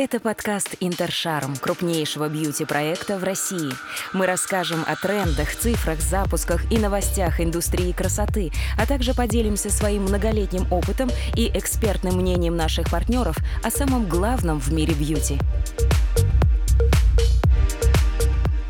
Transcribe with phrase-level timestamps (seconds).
[0.00, 3.72] Это подкаст «Интершарм» крупнейшего бьюти-проекта в России.
[4.12, 10.72] Мы расскажем о трендах, цифрах, запусках и новостях индустрии красоты, а также поделимся своим многолетним
[10.72, 15.36] опытом и экспертным мнением наших партнеров о самом главном в мире бьюти.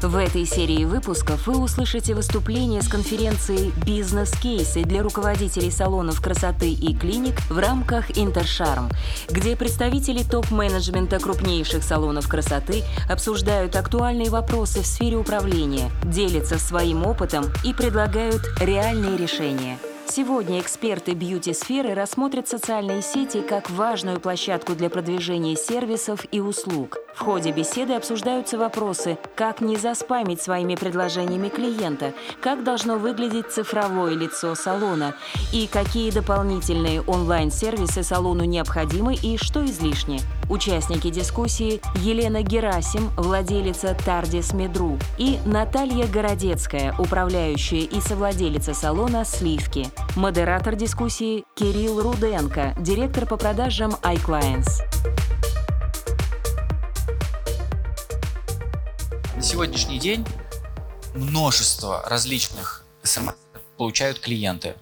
[0.02, 6.96] В этой серии выпусков вы услышите выступления с конференции «Бизнес-кейсы» для руководителей салонов красоты и
[6.96, 8.90] клиник в рамках «Интершарм»,
[9.28, 17.46] где представители топ-менеджмента крупнейших салонов красоты обсуждают актуальные вопросы в сфере управления, делятся своим опытом
[17.64, 19.78] и предлагают реальные решения–
[20.10, 26.96] Сегодня эксперты бьюти-сферы рассмотрят социальные сети как важную площадку для продвижения сервисов и услуг.
[27.18, 34.14] В ходе беседы обсуждаются вопросы, как не заспамить своими предложениями клиента, как должно выглядеть цифровое
[34.14, 35.16] лицо салона
[35.52, 40.20] и какие дополнительные онлайн-сервисы салону необходимы и что излишне.
[40.48, 49.88] Участники дискуссии Елена Герасим, владелица Тардис Медру, и Наталья Городецкая, управляющая и совладелица салона «Сливки».
[50.14, 54.68] Модератор дискуссии Кирилл Руденко, директор по продажам iClients.
[59.38, 60.26] На сегодняшний день
[61.14, 63.34] множество различных смс
[63.76, 64.74] получают клиенты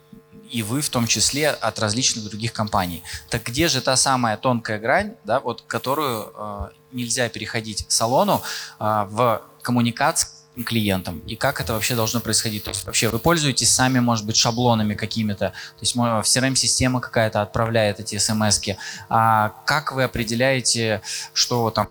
[0.51, 3.03] и вы в том числе от различных других компаний.
[3.29, 8.41] Так где же та самая тонкая грань, да, вот, которую э, нельзя переходить салону
[8.81, 10.29] э, в коммуникации
[10.65, 12.65] клиентам и как это вообще должно происходить.
[12.65, 17.43] То есть вообще вы пользуетесь сами, может быть, шаблонами какими-то, то есть в CRM-система какая-то
[17.43, 18.63] отправляет эти смс.
[19.11, 21.03] А как вы определяете,
[21.35, 21.91] что там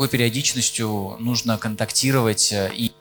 [0.00, 2.92] какой периодичностью нужно контактировать э, и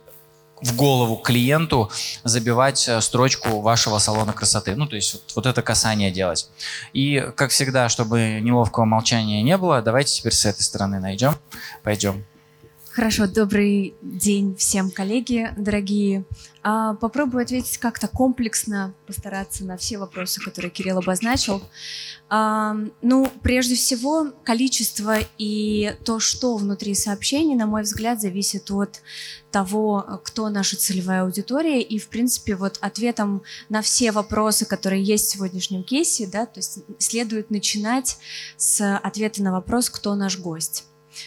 [0.61, 1.89] в голову клиенту
[2.25, 4.75] забивать э, строчку вашего салона красоты.
[4.75, 6.50] Ну, то есть вот, вот это касание делать.
[6.92, 11.36] И, как всегда, чтобы неловкого молчания не было, давайте теперь с этой стороны найдем.
[11.83, 12.25] Пойдем.
[13.00, 16.26] Хорошо, добрый день всем, коллеги, дорогие.
[16.64, 21.64] А, попробую ответить как-то комплексно, постараться на все вопросы, которые Кирилл обозначил.
[22.27, 28.99] А, ну, прежде всего, количество и то, что внутри сообщений, на мой взгляд, зависит от
[29.49, 31.81] того, кто наша целевая аудитория.
[31.81, 36.60] И, в принципе, вот ответом на все вопросы, которые есть в сегодняшнем кейсе, да, то
[36.60, 38.17] есть следует начинать
[38.58, 40.83] с ответа на вопрос, кто наш гость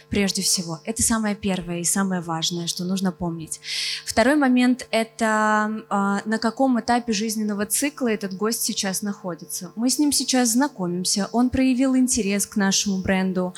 [0.08, 0.80] прежде всего.
[0.84, 3.60] Это самое первое и самое важное, что нужно помнить.
[4.04, 9.72] Второй момент– это э, на каком этапе жизненного цикла этот гость сейчас находится.
[9.76, 13.54] Мы с ним сейчас знакомимся, он проявил интерес к нашему бренду,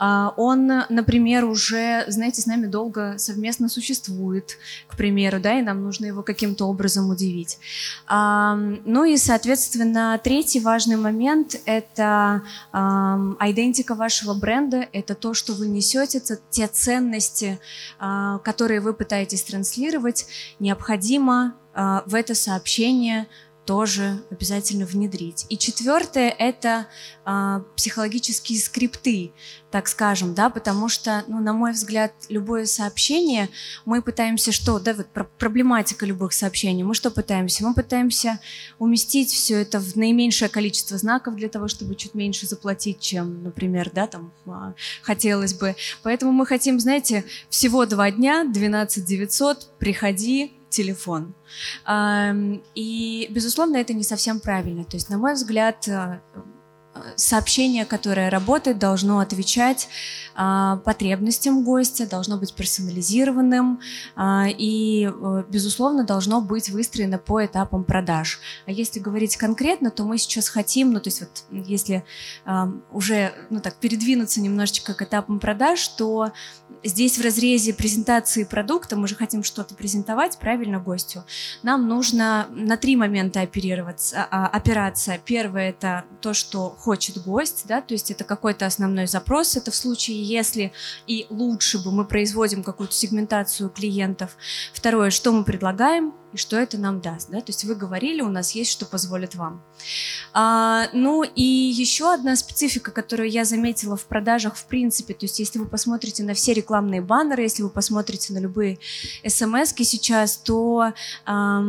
[0.00, 5.82] э, он, например, уже, знаете, с нами долго совместно существует, к примеру, да, и нам
[5.82, 7.58] нужно его каким-то образом удивить.
[8.08, 15.68] Э, ну и, соответственно, третий важный момент– это идентика вашего бренда, это то, что вы
[15.68, 17.58] не несете, те ценности,
[17.98, 20.26] а, которые вы пытаетесь транслировать,
[20.58, 23.28] необходимо а, в это сообщение
[23.68, 25.44] тоже обязательно внедрить.
[25.50, 26.86] И четвертое– это
[27.26, 29.32] э, психологические скрипты,
[29.70, 33.50] так скажем, да, потому что, ну, на мой взгляд, любое сообщение
[33.84, 37.62] мы пытаемся что, да, вот проблематика любых сообщений, мы что пытаемся?
[37.62, 38.40] Мы пытаемся
[38.78, 43.90] уместить все это в наименьшее количество знаков для того, чтобы чуть меньше заплатить, чем, например,
[43.92, 45.76] да, там э, хотелось бы.
[46.02, 51.34] Поэтому мы хотим, знаете, всего два дня, 12 900, приходи, телефон.
[52.74, 54.84] И, безусловно, это не совсем правильно.
[54.84, 56.20] То есть, на мой взгляд, э,
[57.16, 59.88] сообщение, которое работает, должно отвечать
[60.84, 63.80] потребностям гостя, должно быть персонализированным
[64.14, 68.38] а, и, э, безусловно, должно быть выстроено по этапам продаж.
[68.66, 72.04] А если говорить конкретно, то мы сейчас хотим, ну то есть вот если
[72.44, 76.32] а, уже ну так передвинуться немножечко к этапам продаж, то
[76.84, 81.24] здесь в разрезе презентации продукта мы же хотим что-то презентовать правильно гостю.
[81.64, 85.18] Нам нужно на три момента оперироваться, опираться.
[85.24, 89.74] Первое это то, что хочет гость, да, то есть это какой-то основной запрос, это в
[89.74, 90.72] случае, если
[91.06, 94.36] и лучше бы мы производим какую-то сегментацию клиентов.
[94.72, 97.30] Второе, что мы предлагаем, и что это нам даст.
[97.30, 97.40] Да?
[97.40, 99.62] То есть вы говорили, у нас есть, что позволит вам.
[100.32, 105.38] А, ну и еще одна специфика, которую я заметила в продажах в принципе, то есть
[105.38, 108.78] если вы посмотрите на все рекламные баннеры, если вы посмотрите на любые
[109.26, 110.92] смс сейчас, то
[111.24, 111.62] а,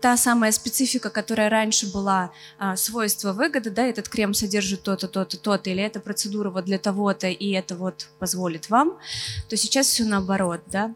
[0.00, 5.38] та самая специфика, которая раньше была а, свойство выгоды, да, этот крем содержит то-то, то-то,
[5.38, 8.98] то-то, или эта процедура вот для того-то, и это вот позволит вам,
[9.48, 10.94] то сейчас все наоборот, да.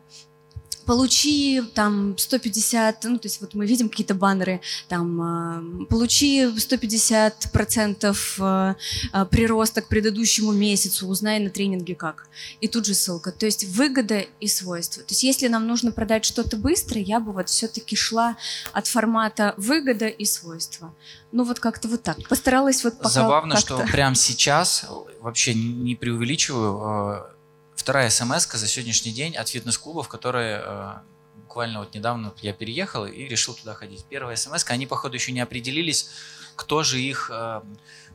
[0.88, 7.52] Получи там 150, ну, то есть вот мы видим какие-то баннеры, там, э, получи 150
[7.52, 8.74] процентов э,
[9.12, 12.26] э, прироста к предыдущему месяцу, узнай на тренинге как.
[12.62, 13.32] И тут же ссылка.
[13.32, 15.02] То есть выгода и свойства.
[15.02, 18.38] То есть если нам нужно продать что-то быстро, я бы вот все-таки шла
[18.72, 20.94] от формата выгода и свойства.
[21.32, 22.16] Ну вот как-то вот так.
[22.28, 24.86] Постаралась вот пока Забавно, что прямо сейчас,
[25.20, 27.36] вообще не преувеличиваю,
[27.78, 30.94] вторая смс за сегодняшний день от фитнес-клубов, которые э,
[31.36, 34.04] буквально вот недавно я переехал и решил туда ходить.
[34.10, 36.10] Первая смс они, походу, еще не определились,
[36.56, 37.62] кто же их, э,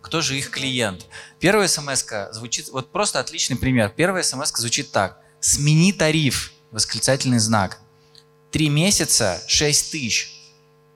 [0.01, 1.05] кто же их клиент.
[1.39, 3.89] Первая смс звучит, вот просто отличный пример.
[3.89, 5.19] Первая смс звучит так.
[5.39, 7.79] Смени тариф, восклицательный знак.
[8.51, 10.53] Три месяца, 6 тысяч,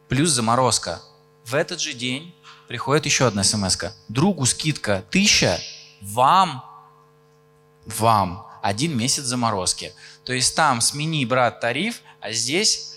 [0.09, 1.01] плюс заморозка.
[1.45, 2.35] В этот же день
[2.67, 3.93] приходит еще одна смс -ка.
[4.09, 5.59] Другу скидка 1000,
[6.01, 6.63] вам,
[7.85, 9.93] вам один месяц заморозки.
[10.25, 12.95] То есть там смени, брат, тариф, а здесь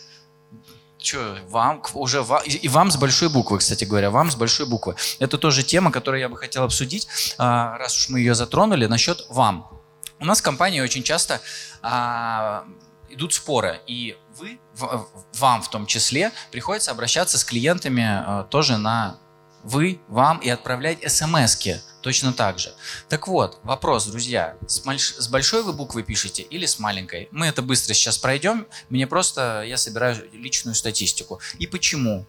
[0.98, 4.96] что, вам уже и вам с большой буквы, кстати говоря, вам с большой буквы.
[5.18, 7.08] Это тоже тема, которую я бы хотел обсудить,
[7.38, 9.70] а, раз уж мы ее затронули, насчет вам.
[10.18, 11.40] У нас в компании очень часто
[11.80, 12.64] а,
[13.08, 14.58] идут споры, и вы,
[15.34, 19.18] вам в том числе, приходится обращаться с клиентами а, тоже на
[19.62, 22.72] вы, вам и отправлять смс-ки точно так же.
[23.08, 25.14] Так вот, вопрос, друзья, с, больш...
[25.16, 27.28] с большой вы буквы пишете или с маленькой?
[27.30, 31.40] Мы это быстро сейчас пройдем, мне просто, я собираю личную статистику.
[31.58, 32.26] И почему?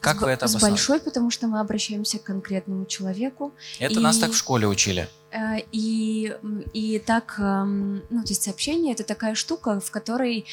[0.00, 3.52] Как с, вы это С большой, потому что мы обращаемся к конкретному человеку.
[3.78, 4.02] Это и...
[4.02, 5.08] нас так в школе учили.
[5.30, 6.34] Э, и,
[6.72, 10.46] и так, эм, ну, то есть сообщение— это такая штука, в которой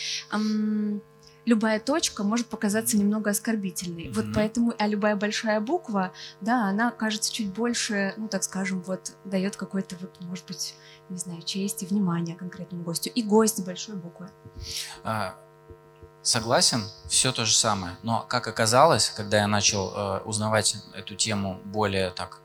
[1.47, 4.07] любая точка может показаться немного оскорбительной.
[4.07, 4.13] Mm-hmm.
[4.13, 6.11] Вот поэтому, а любая большая буква,
[6.41, 10.75] да, она кажется чуть больше, ну, так скажем, вот дает какой-то вот, может быть,
[11.09, 13.09] не знаю, честь и внимание конкретному гостю.
[13.11, 14.29] И гость большой буквы.
[15.05, 15.35] А,
[16.21, 17.95] согласен, все то же самое.
[18.03, 22.41] Но как оказалось, когда я начал э, узнавать эту тему более так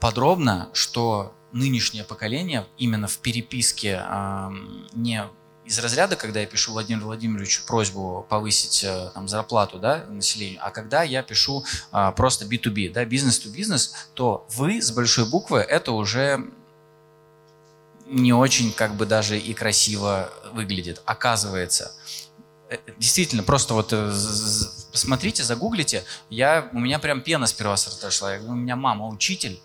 [0.00, 4.50] подробно, что нынешнее поколение именно в переписке э,
[4.94, 5.24] не
[5.66, 10.70] из разряда, когда я пишу Владимиру Владимировичу просьбу повысить э, там, зарплату да, населению, а
[10.70, 16.50] когда я пишу а, просто B2B, да, бизнес-to-бизнес, то вы с большой буквы это уже
[18.06, 21.92] не очень как бы даже и красиво выглядит, оказывается.
[22.68, 24.12] Э, действительно, просто вот э,
[24.92, 28.36] посмотрите, загуглите, я, у меня прям пена сперва с рта шла.
[28.40, 29.60] У меня мама учитель,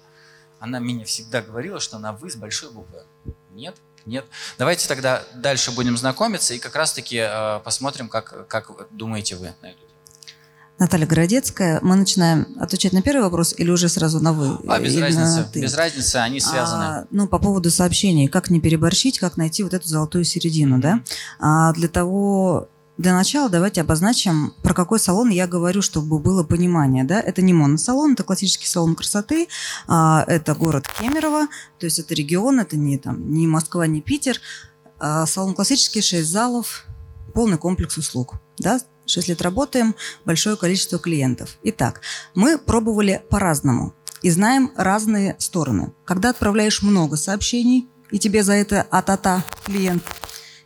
[0.60, 3.04] она мне всегда говорила, что она вы с большой буквы.
[3.52, 3.76] Нет,
[4.06, 4.26] нет?
[4.58, 9.68] Давайте тогда дальше будем знакомиться и как раз-таки э, посмотрим, как, как думаете вы на
[9.68, 9.92] эту тему.
[10.82, 11.80] Наталья Городецкая.
[11.84, 14.58] Мы начинаем отвечать на первый вопрос или уже сразу на «вы»?
[14.68, 15.48] А, без или разницы.
[15.54, 16.84] Без разницы, они связаны.
[16.84, 18.28] А, ну, по поводу сообщений.
[18.28, 21.02] Как не переборщить, как найти вот эту золотую середину, да?
[21.40, 22.68] А для того,
[22.98, 27.04] для начала давайте обозначим, про какой салон я говорю, чтобы было понимание.
[27.04, 27.20] Да?
[27.20, 29.48] Это не моносалон, это классический салон красоты,
[29.88, 31.48] а, это город Кемерово,
[31.80, 34.40] то есть это регион, это не, там, не Москва, не Питер.
[35.00, 36.86] А, салон классический, 6 залов,
[37.34, 38.36] полный комплекс услуг.
[38.60, 38.80] Да?
[39.06, 39.96] 6 лет работаем,
[40.26, 41.58] большое количество клиентов.
[41.64, 42.02] Итак,
[42.36, 45.94] мы пробовали по-разному и знаем разные стороны.
[46.06, 50.04] Когда отправляешь много сообщений, и тебе за это а-та-та клиент–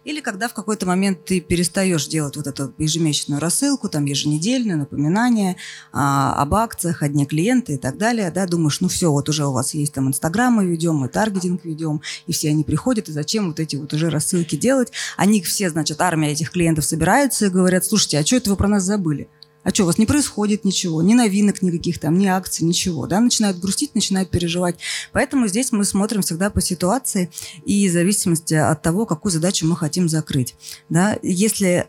[0.05, 5.57] или когда в какой-то момент ты перестаешь делать вот эту ежемесячную рассылку, там еженедельную, напоминания
[5.91, 9.45] а, об акциях, о дне клиента и так далее, да, думаешь, ну все, вот уже
[9.45, 13.11] у вас есть там Инстаграм мы ведем, мы таргетинг ведем, и все они приходят, и
[13.11, 14.91] зачем вот эти вот уже рассылки делать?
[15.17, 18.67] Они все, значит, армия этих клиентов собираются и говорят, слушайте, а что это вы про
[18.67, 19.27] нас забыли?
[19.65, 23.19] А что, у вас не происходит ничего, ни новинок никаких там, ни акций, ничего, да,
[23.19, 24.75] начинают грустить, начинают переживать.
[25.11, 27.31] Поэтому здесь мы смотрим всегда по ситуации
[27.65, 30.55] и в зависимости от того, какую задачу мы хотим закрыть,
[30.87, 31.17] да.
[31.23, 31.87] Если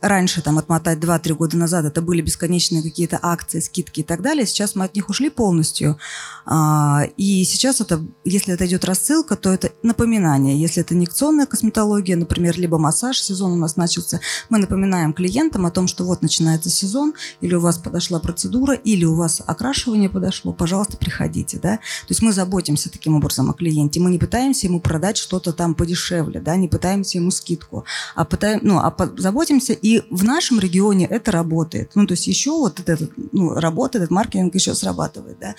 [0.00, 4.46] раньше, там, отмотать 2-3 года назад, это были бесконечные какие-то акции, скидки и так далее,
[4.46, 5.98] сейчас мы от них ушли полностью,
[6.44, 12.14] а, и сейчас это, если это идет рассылка, то это напоминание, если это инъекционная косметология,
[12.14, 16.70] например, либо массаж, сезон у нас начался, мы напоминаем клиентам о том, что вот начинается
[16.70, 21.76] сезон, или у вас подошла процедура, или у вас окрашивание подошло, пожалуйста, приходите, да.
[21.76, 25.74] То есть мы заботимся таким образом о клиенте, мы не пытаемся ему продать что-то там
[25.74, 31.06] подешевле, да, не пытаемся ему скидку, а пытаем, ну, а заботимся, и в нашем регионе
[31.06, 31.92] это работает.
[31.94, 35.54] Ну, то есть еще вот этот, ну, работа, этот маркетинг еще срабатывает, да.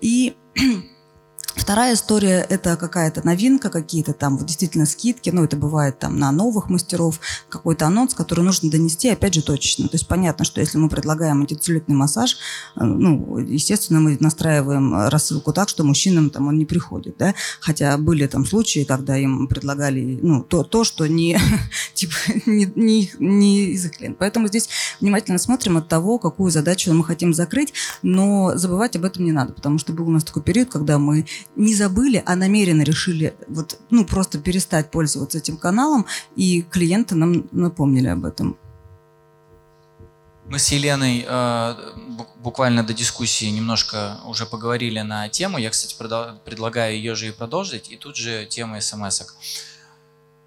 [0.00, 0.34] И
[1.54, 6.30] Вторая история– это какая-то новинка, какие-то там вот действительно скидки, ну, это бывает там на
[6.30, 9.88] новых мастеров, какой-то анонс, который нужно донести, опять же, точечно.
[9.88, 12.36] То есть понятно, что если мы предлагаем антицеллюлитный массаж,
[12.76, 17.96] э, ну, естественно, мы настраиваем рассылку так, что мужчинам там он не приходит, да, хотя
[17.98, 21.38] были там случаи, когда им предлагали, ну, то, то что не,
[21.94, 22.14] типа,
[22.46, 24.18] не, не, не из их клиент.
[24.18, 24.68] Поэтому здесь
[25.00, 29.52] внимательно смотрим от того, какую задачу мы хотим закрыть, но забывать об этом не надо,
[29.52, 31.26] потому что был у нас такой период, когда мы
[31.56, 36.06] не забыли, а намеренно решили вот, ну, просто перестать пользоваться этим каналом,
[36.36, 38.56] и клиенты нам напомнили об этом.
[40.50, 41.74] Мы с Еленой э,
[42.38, 45.58] буквально до дискуссии немножко уже поговорили на тему.
[45.58, 45.94] Я, кстати,
[46.44, 47.88] предлагаю ее же и продолжить.
[47.92, 49.28] И тут же тема смс-ок.
[49.28, 49.69] -ок а,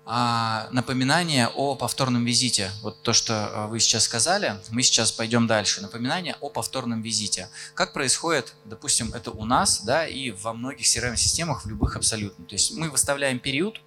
[0.06, 2.72] напоминание о повторном визите.
[2.82, 5.82] Вот то, что а, вы сейчас сказали, мы сейчас пойдем дальше.
[5.82, 7.50] Напоминание о повторном визите.
[7.74, 12.44] Как происходит, допустим, это у нас, да, и во многих CRM-системах, в любых абсолютно.
[12.46, 13.80] То есть мы выставляем период,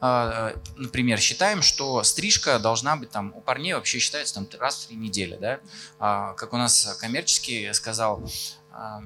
[0.00, 4.86] а, например, считаем, что стрижка должна быть там, у парней вообще считается там раз в
[4.86, 8.22] три недели, да, как у нас коммерческий сказал,
[8.70, 9.02] а,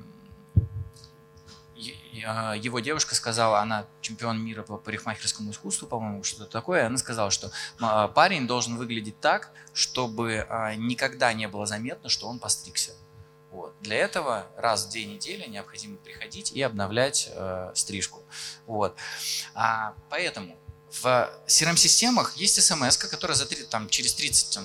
[2.13, 7.51] его девушка сказала, она чемпион мира по парикмахерскому искусству, по-моему, что-то такое, она сказала, что
[7.81, 12.93] а, парень должен выглядеть так, чтобы а, никогда не было заметно, что он постригся.
[13.51, 13.75] Вот.
[13.81, 18.23] Для этого раз в две недели необходимо приходить и обновлять э, стрижку.
[18.67, 18.97] Вот.
[19.55, 20.57] А, поэтому
[20.91, 24.65] в CRM-системах есть смс, которая за 3, там, через 30 там,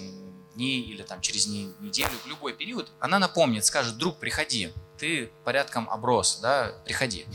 [0.55, 5.89] дней или там, через неделю, в любой период, она напомнит, скажет, друг, приходи, ты порядком
[5.89, 7.25] оброс, да, приходи.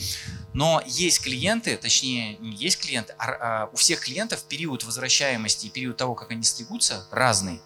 [0.52, 5.70] Но есть клиенты, точнее, не есть клиенты, а, а у всех клиентов период возвращаемости и
[5.70, 7.60] период того, как они стригутся, разный.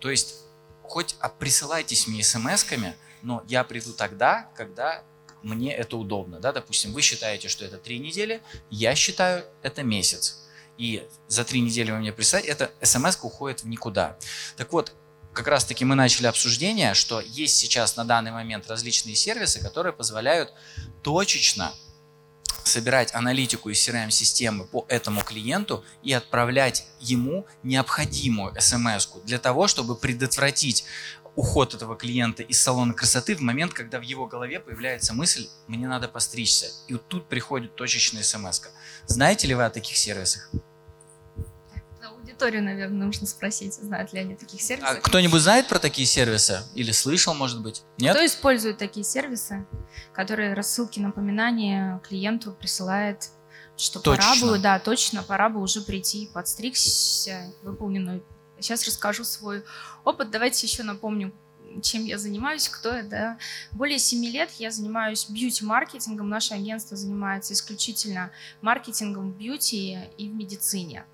[0.00, 0.34] То есть,
[0.82, 5.02] хоть присылайтесь мне смс-ками, но я приду тогда, когда
[5.42, 6.38] мне это удобно.
[6.38, 6.52] Да?
[6.52, 10.38] Допустим, вы считаете, что это три недели, я считаю, это месяц.
[10.78, 14.16] И за три недели вы мне присылаете, эта смс уходит в никуда.
[14.56, 14.92] Так вот,
[15.32, 19.92] как раз таки мы начали обсуждение, что есть сейчас на данный момент различные сервисы, которые
[19.92, 20.52] позволяют
[21.02, 21.72] точечно
[22.64, 29.96] собирать аналитику из CRM-системы по этому клиенту и отправлять ему необходимую смс для того, чтобы
[29.96, 30.84] предотвратить
[31.34, 35.88] уход этого клиента из салона красоты в момент, когда в его голове появляется мысль «мне
[35.88, 36.66] надо постричься».
[36.88, 38.68] И вот тут приходит точечная смс -ка.
[39.06, 40.50] Знаете ли вы о таких сервисах?
[42.32, 44.98] Аудиторию, наверное, нужно спросить, знают ли они таких сервисов.
[44.98, 46.62] А кто-нибудь знает про такие сервисы?
[46.74, 47.82] Или слышал, может быть?
[47.98, 48.14] Нет?
[48.14, 49.66] Кто использует такие сервисы,
[50.12, 53.28] которые рассылки, напоминания клиенту присылает,
[53.76, 54.22] что точно.
[54.22, 58.24] пора бы, да, точно, пора бы уже прийти, подстригся, выполненную.
[58.58, 59.64] Сейчас расскажу свой
[60.04, 60.30] опыт.
[60.30, 61.32] Давайте еще напомню,
[61.82, 63.38] чем я занимаюсь, кто я, да.
[63.72, 66.28] Более 7 лет я занимаюсь бьюти-маркетингом.
[66.28, 71.06] Наше агентство занимается исключительно маркетингом в бьюти и в медицине.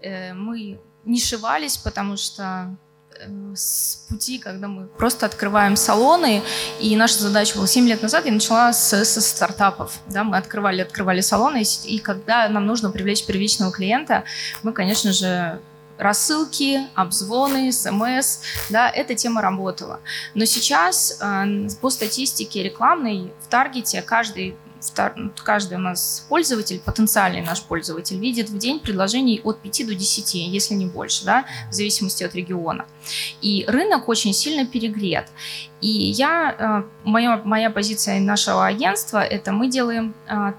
[0.00, 2.76] Э, мы не шивались, потому что
[3.18, 6.42] э, с пути, когда мы просто открываем салоны,
[6.80, 9.98] и наша задача была 7 лет назад, я начала с, со стартапов.
[10.08, 14.24] Да, мы открывали, открывали салоны, и, и когда нам нужно привлечь первичного клиента,
[14.62, 15.60] мы, конечно же,
[15.98, 20.00] рассылки, обзвоны, смс, да, эта тема работала.
[20.34, 24.56] Но сейчас э, по статистике рекламной в таргете каждый
[25.42, 30.34] каждый у нас пользователь, потенциальный наш пользователь, видит в день предложений от 5 до 10,
[30.34, 32.86] если не больше, да, в зависимости от региона.
[33.40, 35.26] И рынок очень сильно перегрет.
[35.80, 40.52] И я, э, моя, моя позиция нашего агентства, это мы делаем э,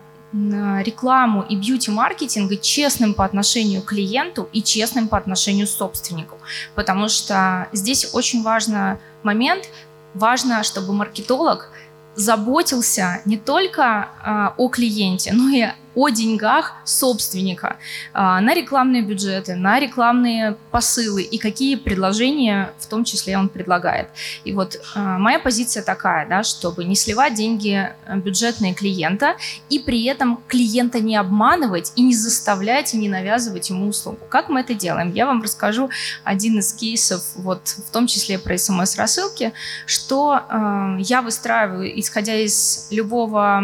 [0.83, 6.37] рекламу и бьюти-маркетинга честным по отношению к клиенту и честным по отношению к собственнику.
[6.75, 9.69] Потому что здесь очень важный момент,
[10.13, 11.69] важно, чтобы маркетолог
[12.15, 17.77] заботился не только э, о клиенте, но и о деньгах собственника
[18.13, 24.09] а, на рекламные бюджеты, на рекламные посылы и какие предложения в том числе он предлагает.
[24.43, 29.35] И вот а, моя позиция такая, да, чтобы не сливать деньги э, бюджетные клиента
[29.69, 34.19] и при этом клиента не обманывать и не заставлять и не навязывать ему услугу.
[34.29, 35.11] Как мы это делаем?
[35.13, 35.89] Я вам расскажу
[36.23, 39.53] один из кейсов, вот в том числе про смс-рассылки,
[39.85, 43.61] что э, я выстраиваю, исходя из любого,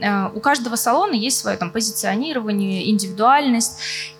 [0.00, 3.78] э, у каждого салона есть свое там позиционирование, индивидуальность.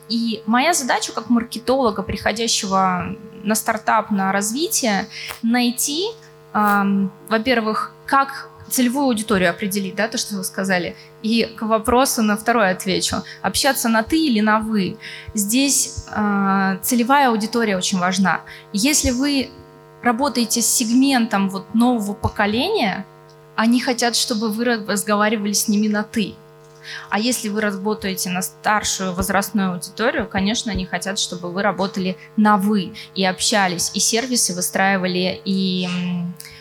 [0.08, 5.06] И моя задача как маркетолога, приходящего на стартап, на развитие,
[5.42, 6.08] найти,
[6.54, 10.96] эм, во-первых, как целевую аудиторию определить, да, то, что вы сказали.
[11.22, 13.16] И к вопросу на второй отвечу.
[13.42, 14.96] Общаться на ты или на вы.
[15.34, 18.40] Здесь э, целевая аудитория очень важна.
[18.72, 19.50] Если вы
[20.02, 23.06] работаете с сегментом вот нового поколения,
[23.54, 26.34] они хотят, чтобы вы разговаривали с ними на ты.
[27.10, 32.56] А если вы работаете на старшую возрастную аудиторию, конечно, они хотят, чтобы вы работали на
[32.56, 35.88] «вы» и общались, и сервисы выстраивали, и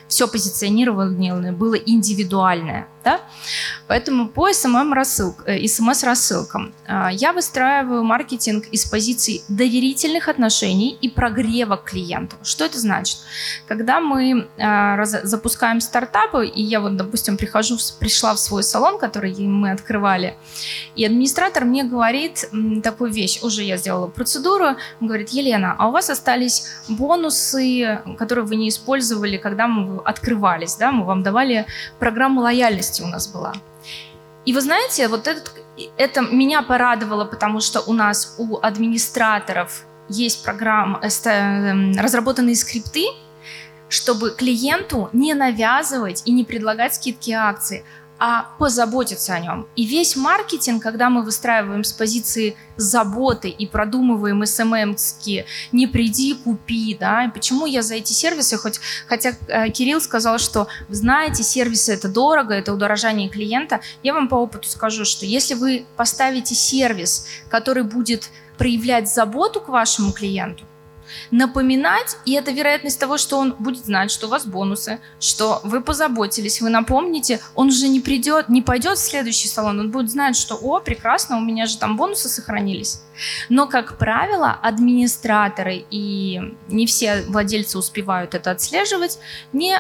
[0.07, 2.87] все позиционирование было индивидуальное.
[3.03, 3.19] Да?
[3.87, 12.35] Поэтому по смс-рассылкам э, я выстраиваю маркетинг из позиций доверительных отношений и прогрева к клиенту.
[12.43, 13.17] Что это значит?
[13.67, 19.35] Когда мы э, запускаем стартапы, и я вот, допустим, прихожу, пришла в свой салон, который
[19.35, 20.35] мы открывали,
[20.95, 22.49] и администратор мне говорит
[22.83, 28.45] такую вещь, уже я сделала процедуру, он говорит, Елена, а у вас остались бонусы, которые
[28.45, 31.65] вы не использовали, когда мы открывались, да, мы вам давали
[31.99, 33.53] программу лояльности у нас была.
[34.45, 35.53] И вы знаете, вот этот,
[35.97, 43.05] это меня порадовало, потому что у нас у администраторов есть программа, э, эм, разработанные скрипты,
[43.87, 47.85] чтобы клиенту не навязывать и не предлагать скидки акции,
[48.23, 49.67] а позаботиться о нем.
[49.75, 56.95] И весь маркетинг, когда мы выстраиваем с позиции заботы и продумываем СММски, не приди, купи,
[56.99, 61.93] да, почему я за эти сервисы, хоть, хотя э, Кирилл сказал, что, вы знаете, сервисы
[61.93, 67.25] это дорого, это удорожание клиента, я вам по опыту скажу, что если вы поставите сервис,
[67.49, 70.63] который будет проявлять заботу к вашему клиенту,
[71.31, 75.81] напоминать, и это вероятность того, что он будет знать, что у вас бонусы, что вы
[75.81, 80.35] позаботились, вы напомните, он уже не придет, не пойдет в следующий салон, он будет знать,
[80.35, 83.01] что, о, прекрасно, у меня же там бонусы сохранились.
[83.49, 89.19] Но, как правило, администраторы и не все владельцы успевают это отслеживать,
[89.53, 89.79] не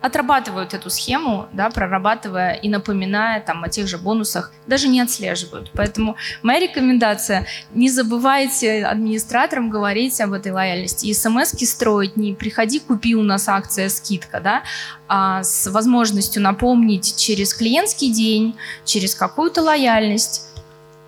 [0.00, 5.70] отрабатывают эту схему, да, прорабатывая и напоминая там о тех же бонусах, даже не отслеживают.
[5.74, 11.06] Поэтому моя рекомендация, не забывайте администраторам говорить об этой лояльности.
[11.06, 14.62] И смс строить не приходи, купи у нас акция, скидка, да,
[15.08, 20.44] а с возможностью напомнить через клиентский день, через какую-то лояльность.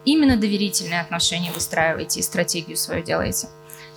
[0.05, 3.49] Именно доверительные отношения выстраивайте и стратегию свою делаете.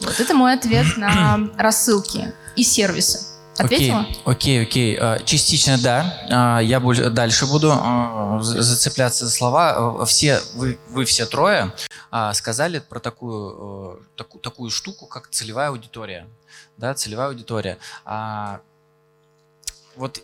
[0.02, 3.33] Вот это мой ответ на рассылки и сервисы.
[3.58, 4.08] Ответила?
[4.26, 5.26] Окей, окей, окей.
[5.26, 6.28] Частично да.
[6.30, 10.06] А, я дальше буду а, зацепляться за слова.
[10.06, 11.72] Все, вы, вы все трое
[12.10, 16.28] а, сказали про такую, э, такую, такую штуку, как целевая аудитория.
[16.78, 17.78] Да, целевая аудитория.
[19.96, 20.24] Вот,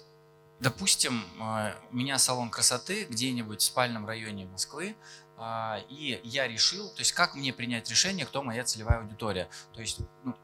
[0.60, 1.24] допустим,
[1.92, 4.96] у меня салон красоты где-нибудь в спальном районе Москвы,
[5.90, 9.48] и я решил, то есть как мне принять решение, кто моя целевая аудитория.
[9.74, 10.36] То есть ну,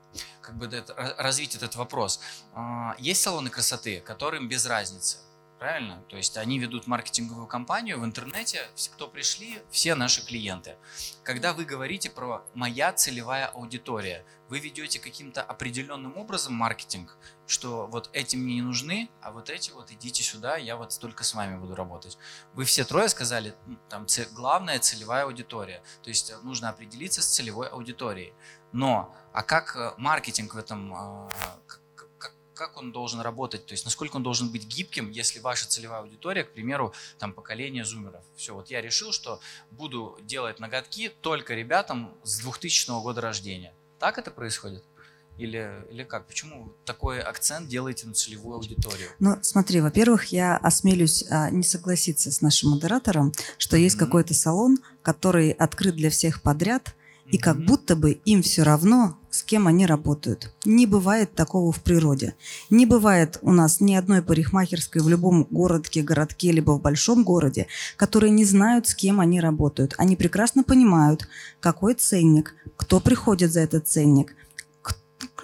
[0.41, 0.69] как бы
[1.17, 2.19] развить этот вопрос.
[2.53, 5.17] А, есть салоны красоты, которым без разницы.
[5.59, 6.03] Правильно?
[6.09, 10.75] То есть они ведут маркетинговую кампанию в интернете, кто пришли, все наши клиенты.
[11.23, 18.09] Когда вы говорите про моя целевая аудитория, вы ведете каким-то определенным образом маркетинг, что вот
[18.11, 21.57] эти мне не нужны, а вот эти вот идите сюда, я вот только с вами
[21.57, 22.17] буду работать.
[22.53, 23.55] Вы все трое сказали,
[23.89, 25.81] там главная целевая аудитория.
[26.03, 28.33] То есть нужно определиться с целевой аудиторией.
[28.75, 31.29] Но, а как э, маркетинг в этом, а,
[32.53, 36.43] как он должен работать, то есть насколько он должен быть гибким, если ваша целевая аудитория,
[36.43, 38.25] к примеру, там поколение зумеров.
[38.35, 39.39] Все, вот я решил, что
[39.71, 43.73] буду делать ноготки только ребятам с 2000 года рождения.
[43.97, 44.83] Так это происходит?
[45.37, 46.27] Или, или как?
[46.27, 49.07] Почему такой акцент делаете на целевую аудиторию?
[49.19, 53.99] Ну, смотри, во-первых, я осмелюсь а, не согласиться с нашим модератором, что есть mm-hmm.
[53.99, 56.93] какой-то салон, который открыт для всех подряд,
[57.31, 60.53] и как будто бы им все равно, с кем они работают.
[60.63, 62.35] Не бывает такого в природе.
[62.69, 67.67] Не бывает у нас ни одной парикмахерской в любом городе, городке, либо в большом городе,
[67.97, 69.95] которые не знают, с кем они работают.
[69.97, 71.27] Они прекрасно понимают,
[71.59, 74.35] какой ценник, кто приходит за этот ценник,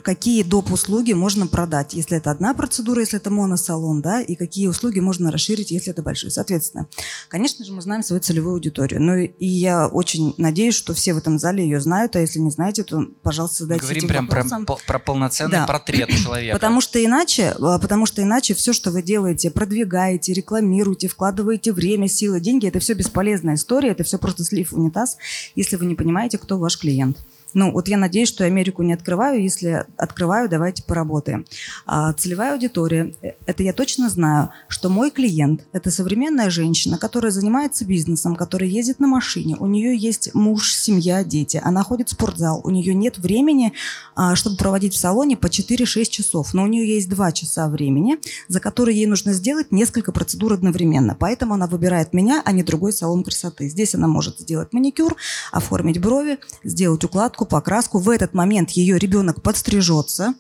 [0.02, 0.72] какие доп.
[0.72, 5.32] услуги можно продать, если это одна процедура, если это моносалон, да, и какие услуги можно
[5.32, 6.32] расширить, если это большой.
[6.32, 6.88] Соответственно,
[7.28, 9.02] конечно же, мы знаем свою целевую аудиторию.
[9.02, 12.52] Ну и я очень надеюсь, что все в этом зале ее знают, а если не
[12.52, 14.46] знаете, то, пожалуйста, задайте Говорим прям про,
[14.88, 15.66] про полноценный да.
[15.66, 16.56] портрет человека.
[16.56, 22.08] Потому что иначе, а, потому что иначе все, что вы делаете, продвигаете, рекламируете, вкладываете время,
[22.08, 25.18] силы, деньги, это все бесполезная история, это все просто слив в унитаз,
[25.56, 27.18] если вы не понимаете, кто ваш клиент.
[27.54, 29.42] Ну, вот я надеюсь, что Америку не открываю.
[29.42, 31.46] Если открываю, давайте поработаем.
[31.86, 33.14] А, целевая аудитория.
[33.22, 38.70] Э, это я точно знаю, что мой клиент– это современная женщина, которая занимается бизнесом, которая
[38.70, 39.58] ездит на машине.
[39.60, 41.60] У нее есть муж, семья, дети.
[41.64, 42.62] Она ходит в спортзал.
[42.64, 43.74] У нее нет времени,
[44.16, 46.54] а, чтобы проводить в салоне по 4-6 часов.
[46.54, 51.16] Но у нее есть 2 часа времени, за которые ей нужно сделать несколько процедур одновременно.
[51.20, 53.68] Поэтому она выбирает меня, а не другой салон красоты.
[53.68, 55.16] Здесь она может сделать маникюр,
[55.52, 58.00] оформить брови, сделать укладку, покраску.
[58.00, 60.36] В этот момент ее ребенок подстрижется,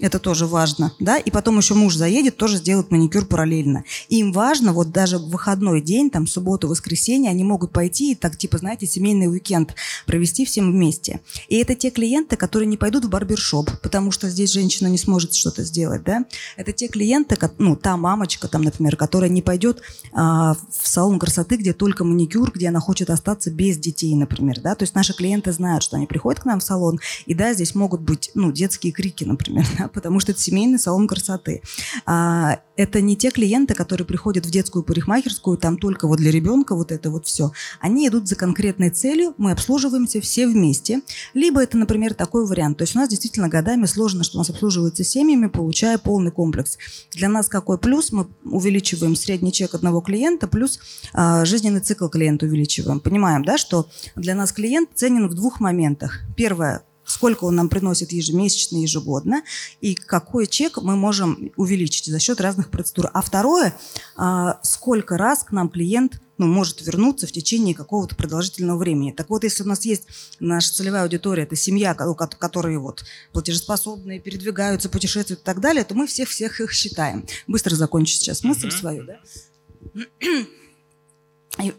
[0.00, 3.84] это тоже важно, да, и потом еще муж заедет, тоже сделает маникюр параллельно.
[4.08, 8.36] Им важно, вот даже в выходной день, там, субботу, воскресенье, они могут пойти и так,
[8.36, 9.74] типа, знаете, семейный уикенд
[10.06, 11.20] провести всем вместе.
[11.48, 15.34] И это те клиенты, которые не пойдут в барбершоп, потому что здесь женщина не сможет
[15.34, 16.24] что-то сделать, да.
[16.56, 21.56] Это те клиенты, ну, та мамочка, там, например, которая не пойдет а, в салон красоты,
[21.56, 24.74] где только маникюр, где она хочет остаться без детей, например, да.
[24.74, 27.74] То есть наши клиенты знают, что они приходят к нам в салон, и да, здесь
[27.74, 31.62] могут быть, ну, детские крики, например, да, потому что это семейный салон красоты.
[32.06, 36.74] А, это не те клиенты, которые приходят в детскую парикмахерскую, там только вот для ребенка
[36.74, 37.52] вот это вот все.
[37.80, 41.00] Они идут за конкретной целью, мы обслуживаемся все вместе.
[41.34, 42.78] Либо это, например, такой вариант.
[42.78, 46.78] То есть у нас действительно годами сложно, что у нас обслуживаются семьями, получая полный комплекс.
[47.12, 48.12] Для нас какой плюс?
[48.12, 50.78] Мы увеличиваем средний чек одного клиента, плюс
[51.12, 53.00] а, жизненный цикл клиента увеличиваем.
[53.00, 56.20] Понимаем, да, что для нас клиент ценен в двух моментах.
[56.36, 59.42] Первое сколько он нам приносит ежемесячно, ежегодно,
[59.80, 63.10] и какой чек мы можем увеличить за счет разных процедур.
[63.12, 63.74] А второе,
[64.16, 69.10] а, сколько раз к нам клиент ну, может вернуться в течение какого-то продолжительного времени.
[69.10, 70.06] Так вот, если у нас есть
[70.38, 76.06] наша целевая аудитория, это семья, которые вот платежеспособные, передвигаются, путешествуют и так далее, то мы
[76.06, 77.26] всех-всех их считаем.
[77.48, 78.78] Быстро закончу сейчас мысль mm-hmm.
[78.78, 79.18] свою, да?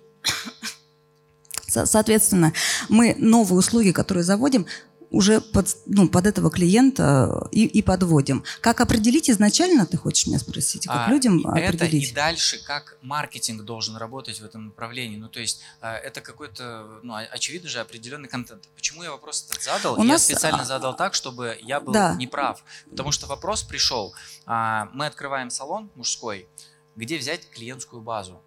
[1.85, 2.53] Соответственно,
[2.89, 4.65] мы новые услуги, которые заводим,
[5.11, 8.43] уже под, ну, под этого клиента и, и подводим.
[8.61, 12.11] Как определить изначально, ты хочешь меня спросить, как а, людям это определить?
[12.11, 15.17] и дальше, как маркетинг должен работать в этом направлении.
[15.17, 18.67] Ну, то есть а, это какой-то, ну, очевидно же, определенный контент.
[18.75, 19.99] Почему я вопрос этот задал?
[19.99, 20.23] У я нас...
[20.23, 22.15] специально а, задал так, чтобы я был да.
[22.15, 22.63] неправ.
[22.89, 24.13] Потому что вопрос пришел.
[24.45, 26.47] А, мы открываем салон мужской,
[26.95, 28.41] где взять клиентскую базу.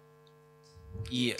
[1.09, 1.35] И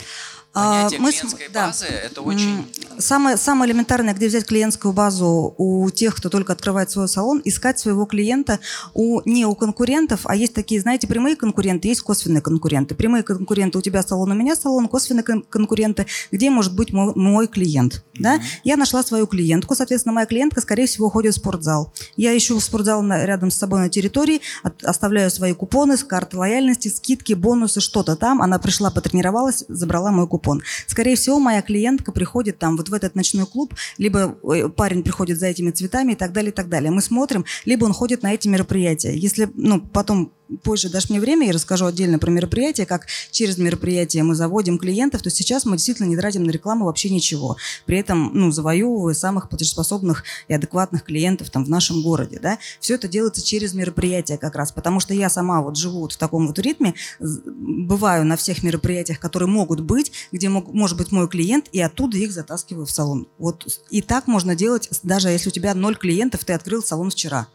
[0.53, 1.67] понятие а, мы, клиентской да.
[1.67, 2.65] базы это очень...
[2.99, 7.79] Самое, самое элементарное, где взять клиентскую базу у тех, кто только открывает свой салон, искать
[7.79, 8.59] своего клиента
[8.93, 12.93] у, не у конкурентов, а есть такие, знаете, прямые конкуренты, есть косвенные конкуренты.
[12.93, 17.13] Прямые конкуренты у тебя салон, у меня салон, косвенные кон- конкуренты, где может быть мой,
[17.15, 18.03] мой клиент.
[18.13, 18.21] Mm-hmm.
[18.21, 18.39] Да?
[18.63, 21.91] Я нашла свою клиентку, соответственно, моя клиентка, скорее всего, ходит в спортзал.
[22.15, 26.89] Я ищу спортзал на, рядом с собой на территории, от, оставляю свои купоны, карты лояльности,
[26.89, 28.41] скидки, бонусы, что-то там.
[28.41, 30.61] Она пришла, потренировалась, забрала мой купон купон.
[30.87, 35.39] Скорее всего, моя клиентка приходит там вот в этот ночной клуб, либо э, парень приходит
[35.39, 36.91] за этими цветами и так далее, и так далее.
[36.91, 39.15] Мы смотрим, либо он ходит на эти мероприятия.
[39.15, 44.23] Если, ну, потом позже дашь мне время, я расскажу отдельно про мероприятие, как через мероприятие
[44.23, 47.57] мы заводим клиентов, то сейчас мы действительно не тратим на рекламу вообще ничего.
[47.85, 52.57] При этом, ну, завоевывая самых платежеспособных и адекватных клиентов там в нашем городе, да.
[52.79, 56.17] Все это делается через мероприятие как раз, потому что я сама вот живу вот в
[56.17, 61.27] таком вот ритме, бываю на всех мероприятиях, которые могут быть, где мог, может быть мой
[61.27, 63.27] клиент, и оттуда их затаскиваю в салон.
[63.37, 67.47] Вот и так можно делать, даже если у тебя ноль клиентов, ты открыл салон вчера.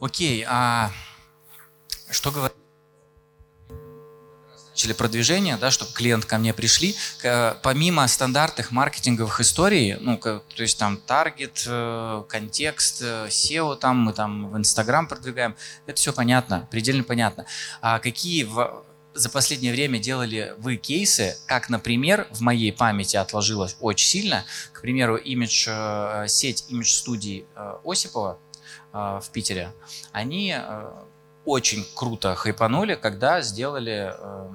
[0.00, 0.92] Окей, а
[2.10, 2.56] что говорит?
[4.78, 6.94] начали продвижение, да, чтобы клиент ко мне пришли,
[7.64, 14.12] помимо стандартных маркетинговых историй, ну, то есть там таргет, э, контекст, э, SEO, там мы
[14.12, 17.44] там в Инстаграм продвигаем, это все понятно, предельно понятно.
[17.80, 23.76] А какие в, за последнее время делали вы кейсы, как, например, в моей памяти отложилось
[23.80, 27.46] очень сильно, к примеру, имидж, э, сеть имидж-студий
[27.84, 28.38] Осипова
[28.92, 29.74] в Питере,
[30.12, 30.56] они
[31.44, 34.50] очень круто хайпанули, когда сделали э,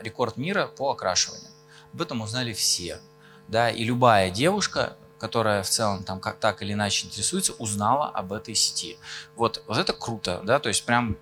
[0.00, 1.50] рекорд мира по окрашиванию.
[1.92, 3.00] Об этом узнали все.
[3.48, 8.32] Да, и любая девушка, которая в целом там как так или иначе интересуется, узнала об
[8.32, 8.98] этой сети.
[9.36, 11.16] Вот, вот это круто, да, то есть прям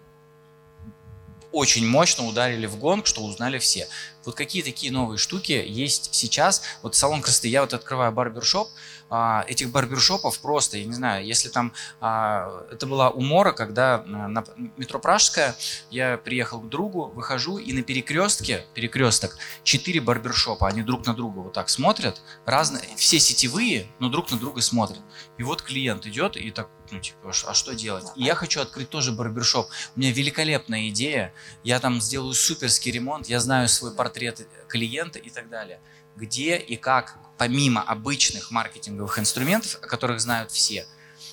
[1.52, 3.88] очень мощно ударили в гонг, что узнали все.
[4.24, 6.62] Вот какие такие новые штуки есть сейчас.
[6.83, 8.68] Вот салон красоты, я вот открываю барбершоп,
[9.09, 14.29] а, этих барбершопов просто, я не знаю, если там, а, это была умора, когда а,
[14.29, 14.45] на
[14.77, 15.55] метро Пражская
[15.90, 21.38] я приехал к другу, выхожу и на перекрестке, перекресток, четыре барбершопа, они друг на друга
[21.40, 25.03] вот так смотрят, разные, все сетевые, но друг на друга смотрят.
[25.38, 28.07] И вот клиент идет и так, ну типа, а что делать?
[28.16, 29.69] И я хочу открыть тоже барбершоп.
[29.95, 35.31] У меня великолепная идея, я там сделаю суперский ремонт, я знаю свой портрет клиента и
[35.31, 35.81] так далее.
[36.16, 40.87] Где и как помимо обычных маркетинговых инструментов, о которых знают все,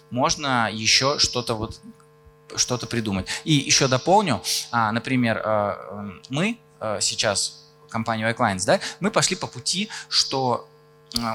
[0.09, 1.79] можно еще что-то вот
[2.55, 3.27] что-то придумать.
[3.45, 9.47] И еще дополню, а, например, а, мы а, сейчас компанию iClients, да, мы пошли по
[9.47, 10.67] пути, что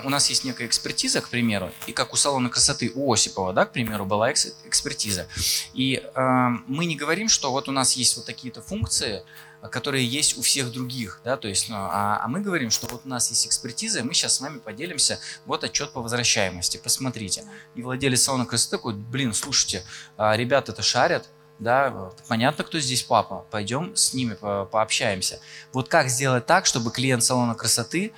[0.04, 3.64] у нас есть некая экспертиза, к примеру, и как у салона красоты у Осипова, да,
[3.64, 5.28] к примеру, была экс- экспертиза.
[5.72, 9.22] И э, мы не говорим, что вот у нас есть вот такие-то функции,
[9.68, 13.02] которые есть у всех других, да, то есть, ну, а, а мы говорим, что вот
[13.04, 17.44] у нас есть экспертиза, и мы сейчас с вами поделимся, вот отчет по возвращаемости, посмотрите.
[17.74, 19.85] И владелец салона красоты такой, блин, слушайте,
[20.16, 21.28] а, ребята это шарят,
[21.59, 25.40] да, понятно, кто здесь папа, пойдем с ними по пообщаемся.
[25.72, 28.12] Вот как сделать так, чтобы клиент салона красоты,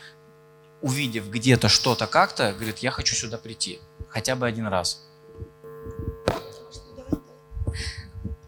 [0.83, 5.03] увидев где-то что-то как-то, говорит, я хочу сюда прийти, хотя бы один раз.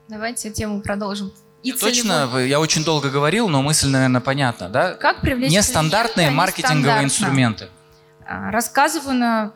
[0.08, 1.32] Давайте тему продолжим.
[1.62, 4.94] И Точно, целевой- я очень долго говорил, но мысль, наверное, понятна, да?
[4.94, 7.68] Как привлечь Нестандартные клиента маркетинговые инструменты.
[8.26, 9.52] А, Рассказываю на...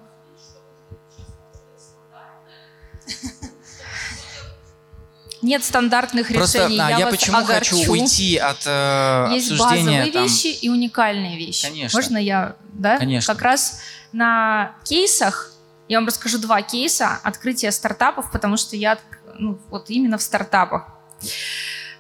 [5.43, 6.81] Нет стандартных Просто решений.
[6.81, 7.77] а, я, я почему огорчу.
[7.77, 10.23] хочу уйти от э, Есть обсуждения базовые там.
[10.25, 11.67] вещи и уникальные вещи.
[11.69, 11.97] Конечно.
[11.97, 12.99] Можно я, да?
[12.99, 13.35] Конечно.
[13.35, 13.81] Как раз
[14.13, 15.53] на кейсах
[15.89, 18.99] я вам расскажу два кейса открытия стартапов, потому что я
[19.39, 20.89] ну, вот именно в стартапах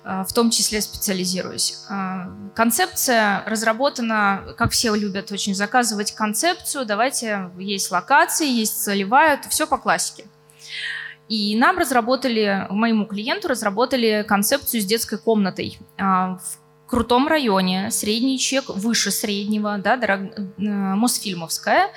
[0.07, 1.79] в том числе специализируюсь.
[1.91, 6.87] Э, Концепция разработана, как все любят очень заказывать концепцию.
[6.87, 10.27] Давайте, есть локации, есть целевая, это все по классике.
[11.29, 18.39] И нам разработали, моему клиенту разработали концепцию с детской комнатой а, в крутом районе, средний
[18.39, 21.91] чек выше среднего, да, дорог, э, Мосфильмовская,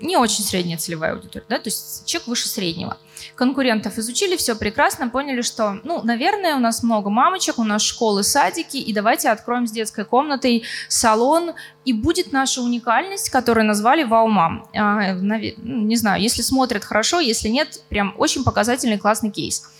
[0.00, 2.96] не очень средняя целевая аудитория, да, то есть чек выше среднего.
[3.34, 8.22] Конкурентов изучили, все прекрасно, поняли, что, ну, наверное, у нас много мамочек, у нас школы,
[8.22, 11.52] садики, и давайте откроем с детской комнатой салон,
[11.84, 14.68] и будет наша уникальность, которую назвали «Вау-мам».
[14.74, 19.70] А, ну, не знаю, если смотрят хорошо, если нет, прям очень показательный классный кейс.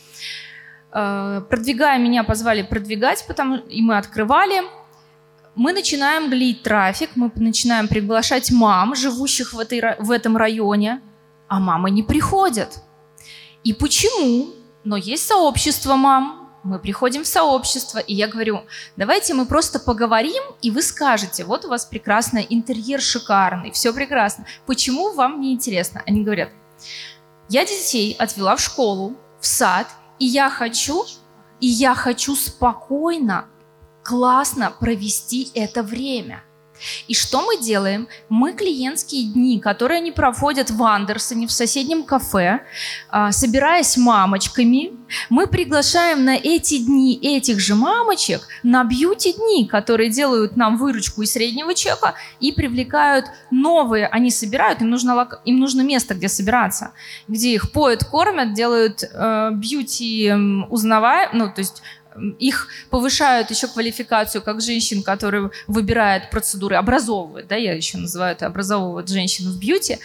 [0.93, 4.63] Э, Продвигая меня, позвали продвигать, потому и мы открывали.
[5.57, 11.01] Мы начинаем глить трафик, мы начинаем приглашать мам, живущих в, этой, в этом районе,
[11.49, 12.83] а мамы не приходят.
[13.65, 14.55] И почему?
[14.85, 18.63] Но есть сообщество мам, мы приходим в сообщество, и я говорю,
[18.97, 24.47] давайте мы просто поговорим, и вы скажете, вот у вас прекрасный интерьер шикарный, все прекрасно.
[24.67, 26.03] Почему вам не интересно?
[26.07, 26.51] Они говорят,
[27.49, 31.05] я детей отвела в школу, в сад, и я хочу,
[31.61, 33.47] и я хочу спокойно,
[34.11, 36.43] классно провести это время.
[37.09, 38.09] И что мы делаем?
[38.29, 42.61] Мы клиентские дни, которые они проводят в Андерсоне, в соседнем кафе,
[43.09, 44.93] а, собираясь мамочками,
[45.29, 51.33] мы приглашаем на эти дни этих же мамочек на бьюти-дни, которые делают нам выручку из
[51.33, 56.93] среднего чека и привлекают новые, они собирают, им нужно, им нужно место, где собираться,
[57.29, 61.83] где их поют, кормят, делают э, бьюти м, узнавая, ну, то есть
[62.39, 68.47] их повышают еще квалификацию как женщин, которые выбирают процедуры, образовывают, да, я еще называю это
[68.47, 69.99] образовывают женщин в бьюти,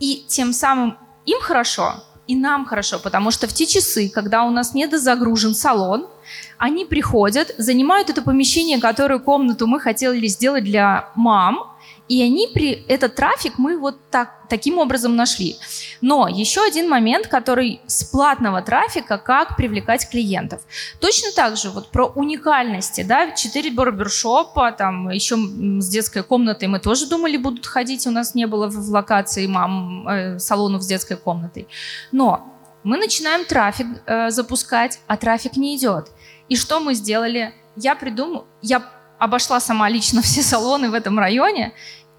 [0.00, 4.50] и тем самым им хорошо, и нам хорошо, потому что в те часы, когда у
[4.50, 6.08] нас недозагружен салон,
[6.56, 11.71] они приходят, занимают это помещение, которое комнату мы хотели сделать для мам,
[12.12, 15.56] и они при этот трафик мы вот так, таким образом нашли.
[16.02, 20.60] Но еще один момент, который с платного трафика, как привлекать клиентов.
[21.00, 26.80] Точно так же вот про уникальности, да, 4 барбершопа, там еще с детской комнатой мы
[26.80, 31.16] тоже думали будут ходить, у нас не было в, локации мам э, салонов с детской
[31.16, 31.66] комнатой.
[32.12, 32.46] Но
[32.84, 36.08] мы начинаем трафик э, запускать, а трафик не идет.
[36.50, 37.54] И что мы сделали?
[37.74, 38.82] Я придумала, я
[39.22, 41.72] обошла сама лично все салоны в этом районе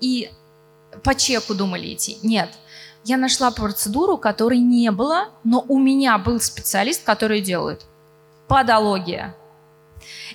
[0.03, 0.29] и
[1.01, 2.17] по чеку думали идти.
[2.23, 2.49] Нет,
[3.05, 7.85] я нашла процедуру, которой не было, но у меня был специалист, который делает.
[8.49, 9.33] Подология.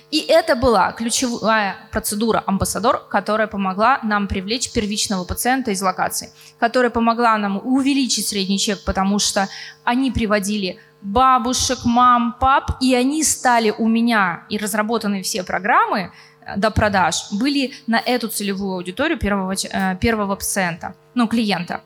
[0.09, 6.89] И это была ключевая процедура амбассадор, которая помогла нам привлечь первичного пациента из локации, которая
[6.89, 9.47] помогла нам увеличить средний чек, потому что
[9.83, 16.11] они приводили бабушек, мам, пап, и они стали у меня, и разработаны все программы
[16.57, 21.81] до продаж, были на эту целевую аудиторию первого, э, первого пациента, ну, клиента.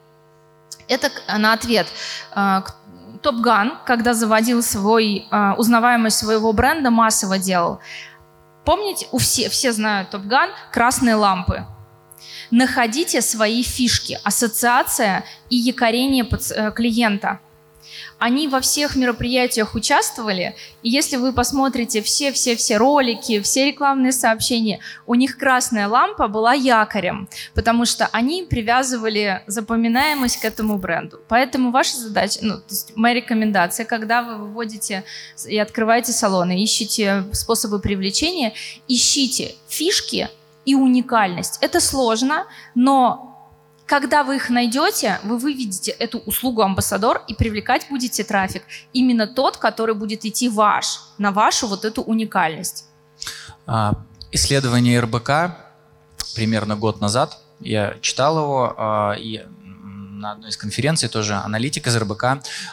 [0.87, 1.87] Это на ответ.
[2.35, 2.75] Э, к-
[3.21, 7.79] Топ Ган, когда заводил свой, э, узнаваемость своего бренда, массово делал.
[8.65, 11.65] Помните, у все, все знают Топ Ган, красные лампы.
[12.51, 17.39] Находите свои фишки, ассоциация и якорение э, клиента.
[18.19, 25.15] Они во всех мероприятиях участвовали, и если вы посмотрите все-все-все ролики, все рекламные сообщения, у
[25.15, 31.19] них красная лампа была якорем, потому что они привязывали запоминаемость к этому бренду.
[31.27, 35.03] Поэтому ваша задача, ну, то есть моя рекомендация, когда вы выводите
[35.47, 38.53] и открываете салоны, ищите способы привлечения,
[38.87, 40.29] ищите фишки
[40.65, 41.57] и уникальность.
[41.61, 43.32] Это сложно, но
[43.85, 48.63] когда вы их найдете, вы выведете эту услугу амбассадор и привлекать будете трафик.
[48.93, 52.85] Именно тот, который будет идти ваш, на вашу вот эту уникальность.
[53.65, 53.93] А,
[54.31, 55.57] исследование РБК
[56.35, 59.43] примерно год назад, я читал его, а, и
[60.23, 62.23] на одной из конференций тоже аналитик из РБК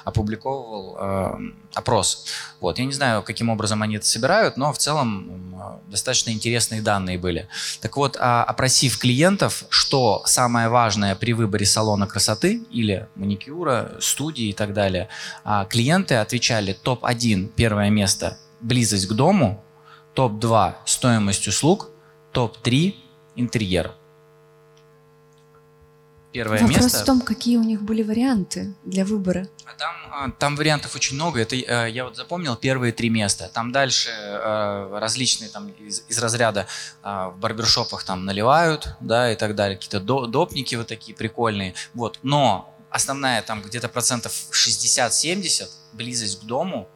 [0.05, 1.39] опубликовывал э,
[1.75, 2.27] опрос.
[2.61, 2.79] Вот.
[2.79, 7.19] Я не знаю, каким образом они это собирают, но в целом э, достаточно интересные данные
[7.19, 7.49] были.
[7.81, 14.49] Так вот, э, опросив клиентов, что самое важное при выборе салона красоты или маникюра, студии
[14.51, 15.09] и так далее,
[15.45, 19.63] э, клиенты отвечали топ-1, первое место, близость к дому,
[20.15, 21.91] топ-2, стоимость услуг,
[22.33, 22.95] топ-3,
[23.37, 23.93] интерьер.
[26.33, 26.99] Первое Вопрос место.
[27.01, 29.49] в том, какие у них были варианты для выбора.
[29.65, 31.41] А там, а, там вариантов очень много.
[31.41, 33.51] Это э, я вот запомнил первые три места.
[33.53, 36.67] Там дальше э, различные там из, из разряда
[37.03, 39.77] в барбершопах там наливают, да, и так далее.
[39.77, 41.75] Какие-то допники вот такие прикольные.
[41.95, 42.21] Вот.
[42.23, 46.89] Но основная там где-то процентов 60-70 близость к дому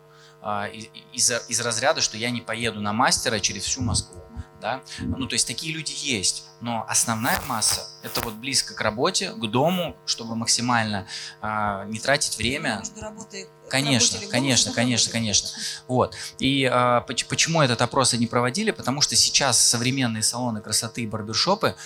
[1.12, 4.22] из, из разряда, что я не поеду на мастера через всю Москву
[4.64, 9.32] да, ну, то есть такие люди есть, но основная масса– это вот близко к работе,
[9.32, 11.06] к дому, чтобы максимально
[11.42, 12.78] э, не тратить время.
[12.78, 15.50] Между работой Конечно, конечно, конечно, конечно.
[15.86, 16.16] Вот.
[16.38, 18.70] И э, почему этот опрос они проводили?
[18.70, 21.76] Потому что сейчас современные салоны красоты и барбершопы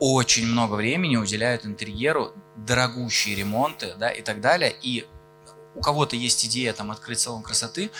[0.00, 4.74] очень много времени уделяют интерьеру, дорогущие ремонты, да, и так далее.
[4.82, 5.06] И
[5.76, 7.90] у кого-то есть идея там открыть салон красоты,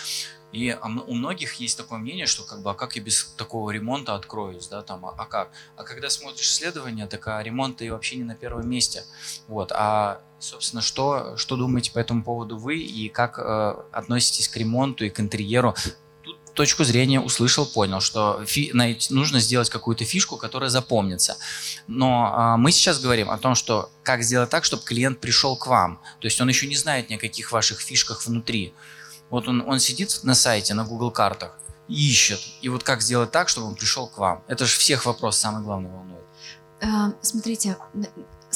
[0.53, 4.15] и у многих есть такое мнение, что как бы, а как я без такого ремонта
[4.15, 5.51] откроюсь, да, там, а, а как?
[5.77, 9.05] А когда смотришь исследования, так а ремонт и вообще не на первом месте.
[9.49, 14.57] Вот, а, собственно, что, что думаете по этому поводу вы и как э, относитесь к
[14.57, 15.75] ремонту и к интерьеру?
[16.23, 18.73] Тут точку зрения услышал, понял, что фи,
[19.11, 21.37] нужно сделать какую-то фишку, которая запомнится.
[21.87, 25.67] Но э, мы сейчас говорим о том, что как сделать так, чтобы клиент пришел к
[25.67, 26.01] вам.
[26.21, 28.73] То есть он еще не знает ни о каких ваших фишках внутри.
[29.31, 31.59] Вот он, он сидит на сайте, на Google картах,
[31.89, 32.41] ищет.
[32.63, 34.43] И вот как сделать так, чтобы он пришел к вам?
[34.47, 36.25] Это же всех вопрос самый главный волнует.
[36.83, 37.77] А, смотрите,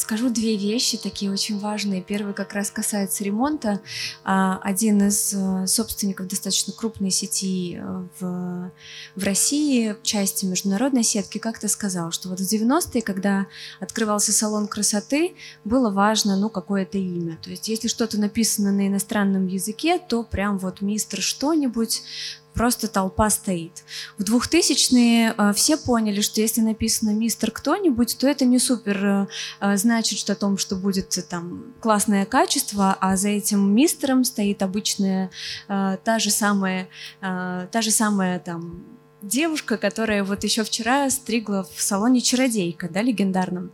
[0.00, 2.00] Скажу две вещи, такие очень важные.
[2.00, 3.82] Первый как раз касается ремонта.
[4.24, 8.72] А, один из э, собственников достаточно крупной сети э, в,
[9.14, 13.46] в России, части международной сетки, как-то сказал, что вот в 90-е, когда
[13.78, 15.34] открывался салон красоты,
[15.64, 17.38] было важно, ну, какое-то имя.
[17.42, 22.02] То есть если что-то написано на иностранном языке, то прям вот мистер что-нибудь,
[22.60, 23.84] просто толпа стоит.
[24.18, 29.26] В 2000-е э, все поняли, что если написано «мистер кто-нибудь», то это не супер э,
[29.60, 35.30] э, значит о том, что будет там классное качество, а за этим мистером стоит обычная
[35.68, 36.88] та же самая,
[37.20, 38.84] та же самая там
[39.22, 43.72] девушка, которая вот еще вчера стригла в салоне чародейка, да, легендарном.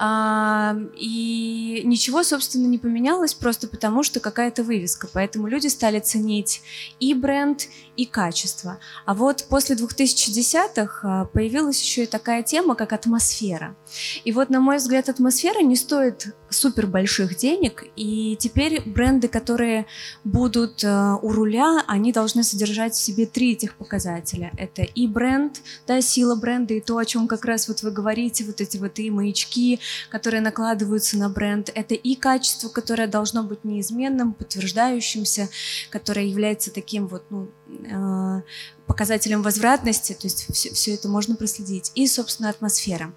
[0.00, 5.08] И ничего, собственно, не поменялось просто потому, что какая-то вывеска.
[5.12, 6.62] Поэтому люди стали ценить
[7.00, 7.68] и бренд,
[8.00, 8.78] и качество.
[9.04, 13.76] А вот после 2010-х а, появилась еще и такая тема, как атмосфера.
[14.24, 19.86] И вот, на мой взгляд, атмосфера не стоит супер больших денег, и теперь бренды, которые
[20.24, 24.50] будут э, у руля, они должны содержать в себе три этих показателя.
[24.56, 28.44] Это и бренд, да, сила бренда, и то, о чем как раз вот вы говорите,
[28.44, 29.78] вот эти вот и маячки,
[30.10, 31.70] которые накладываются на бренд.
[31.74, 35.48] Это и качество, которое должно быть неизменным, подтверждающимся,
[35.90, 38.42] которое является таким вот, ну, э,
[38.86, 41.92] показателем возвратности, то есть все, все это можно проследить.
[41.94, 43.12] И, собственно, атмосфера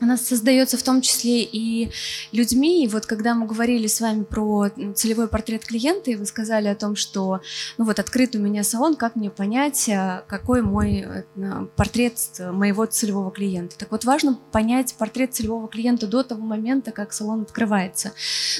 [0.00, 1.90] она создается в том числе и
[2.32, 2.84] людьми.
[2.84, 6.74] И вот когда мы говорили с вами про целевой портрет клиента, и вы сказали о
[6.74, 7.40] том, что
[7.76, 11.06] ну вот открыт у меня салон, как мне понять, э, какой мой
[11.36, 13.76] э, портрет моего целевого клиента.
[13.78, 18.12] Так вот, важно понять портрет целевого клиента до того момента, как салон открывается.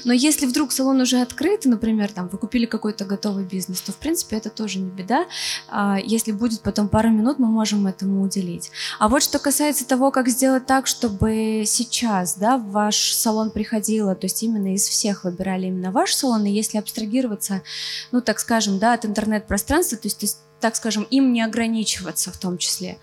[0.04, 3.96] Но если вдруг салон уже открыт, например, там вы купили какой-то готовый бизнес, то в
[3.96, 5.26] принципе это тоже не беда.
[5.68, 8.70] А если будет потом пару минут, мы можем этому уделить.
[8.98, 13.50] А вот что касается того, как сделать так, чтобы бы сейчас, да, в ваш салон
[13.50, 17.62] приходило, то есть именно из всех выбирали именно ваш салон, и если абстрагироваться,
[18.12, 22.58] ну, так скажем, да, от интернет-пространства, то есть так скажем, им не ограничиваться в том
[22.58, 22.98] числе,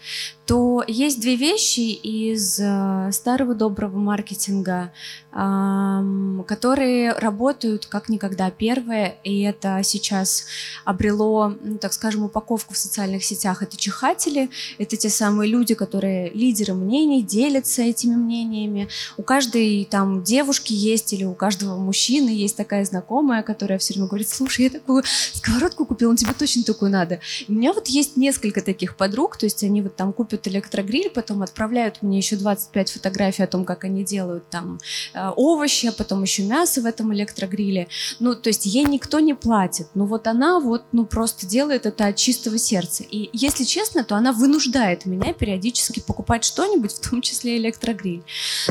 [0.46, 4.92] то есть две вещи из э, старого доброго маркетинга,
[5.36, 8.50] которые работают как никогда.
[8.52, 10.46] Первое, и это сейчас
[10.86, 16.30] обрело, ну, так скажем, упаковку в социальных сетях, это чихатели, это те самые люди, которые
[16.30, 18.88] лидеры мнений, делятся этими мнениями.
[19.18, 24.08] У каждой там девушки есть или у каждого мужчины есть такая знакомая, которая все время
[24.08, 27.20] говорит, слушай, я такую сковородку купила, ну тебе точно такую надо.
[27.48, 31.42] У меня вот есть несколько таких подруг, то есть они вот там купят электрогриль, потом
[31.44, 34.80] отправляют мне еще 25 фотографий о том, как они делают там
[35.14, 37.88] э, овощи, а потом еще мясо в этом электрогриле.
[38.20, 39.88] Ну, то есть ей никто не платит.
[39.94, 43.04] Но вот она вот, ну, просто делает это от чистого сердца.
[43.04, 48.24] И если честно, то она вынуждает меня периодически покупать что-нибудь, в том числе электрогриль.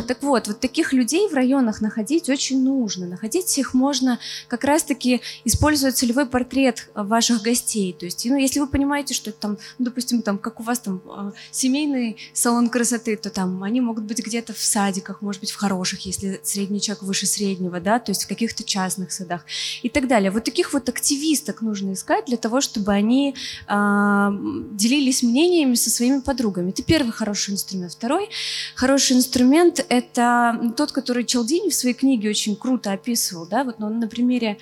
[0.06, 3.06] Так вот, вот таких людей в районах находить очень нужно.
[3.06, 7.92] Находить их можно как раз-таки используя целевой портрет ваших гостей.
[7.92, 10.80] То есть, ну, если вы понимаете, что это там, ну, допустим, там, как у вас
[10.80, 15.50] там а, семейный салон красоты, то там они могут быть где-то в садиках, может быть,
[15.50, 19.44] в хороших, если средний человек выше среднего, да, то есть в каких-то частных садах
[19.82, 20.30] и так далее.
[20.30, 23.34] Вот таких вот активисток нужно искать для того, чтобы они
[23.68, 24.28] э,
[24.72, 26.70] делились мнениями со своими подругами.
[26.70, 27.92] Это первый хороший инструмент.
[27.92, 28.28] Второй
[28.74, 33.88] хороший инструмент– это тот, который Челдини в своей книге очень круто описывал, да, вот ну,
[33.88, 34.58] на примере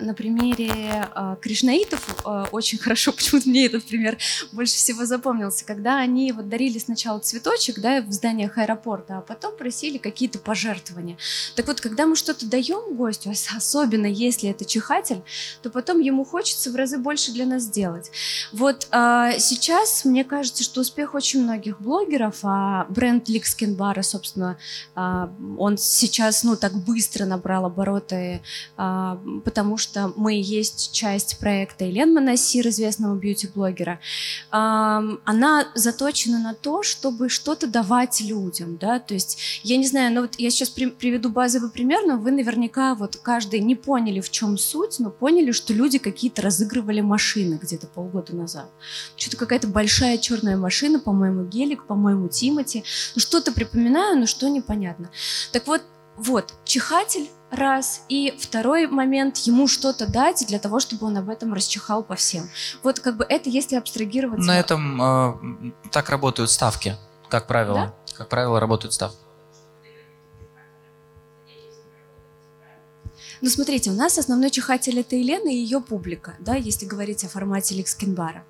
[0.00, 4.18] на примере э, кришнаитов э, очень хорошо, почему-то мне этот пример
[4.52, 9.56] больше всего запомнился, когда они вот дарили сначала цветочек да, в зданиях аэропорта, а потом
[9.56, 11.16] просили какие-то пожертвования.
[11.54, 15.22] Так вот, когда мы что-то даем гостю, особенно если это чихатель,
[15.62, 18.10] то потом ему хочется в разы больше для нас сделать.
[18.52, 24.58] Вот э, сейчас мне кажется, что успех очень многих блогеров, а бренд Ликскинбара, собственно,
[24.94, 25.28] э,
[25.58, 28.42] он сейчас ну, так быстро набрал обороты
[29.42, 34.00] потому что мы есть часть проекта Елен Монасир, известного бьюти-блогера.
[34.50, 40.22] Она заточена на то, чтобы что-то давать людям, да, то есть, я не знаю, ну
[40.22, 44.58] вот я сейчас приведу базовый пример, но вы наверняка вот каждый не поняли, в чем
[44.58, 48.70] суть, но поняли, что люди какие-то разыгрывали машины где-то полгода назад.
[49.16, 52.84] Что-то какая-то большая черная машина, по-моему, гелик, по-моему, Тимати.
[53.14, 55.10] Ну, что-то припоминаю, но что непонятно.
[55.52, 55.82] Так вот,
[56.16, 61.54] вот, чихатель раз, и второй момент, ему что-то дать для того, чтобы он об этом
[61.54, 62.48] расчихал по всем.
[62.82, 64.46] Вот как бы это если абстрагироваться.
[64.46, 66.96] На этом э, так работают ставки,
[67.28, 67.92] как правило.
[68.08, 68.14] Да?
[68.16, 69.18] Как правило, работают ставки.
[73.40, 77.28] Ну, смотрите, у нас основной чихатель это Елена и ее публика, да, если говорить о
[77.28, 78.44] формате Ликскинбара.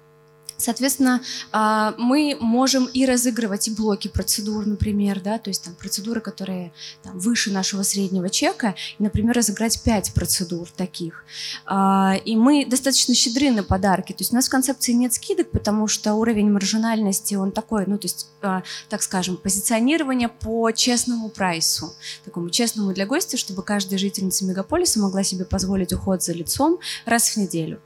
[0.56, 6.20] Соответственно, а, мы можем и разыгрывать и блоки процедур, например, да, то есть там процедуры,
[6.20, 11.24] которые там, выше нашего среднего чека, и, например, разыграть 5 процедур таких.
[11.66, 15.50] А, и мы достаточно щедры на подарки, то есть у нас в концепции нет скидок,
[15.50, 21.28] потому что уровень маржинальности, он такой, ну, то есть, а, так скажем, позиционирование по честному
[21.28, 21.92] прайсу,
[22.24, 27.30] такому честному для гостя, чтобы каждая жительница мегаполиса могла себе позволить уход за лицом раз
[27.30, 27.80] в неделю.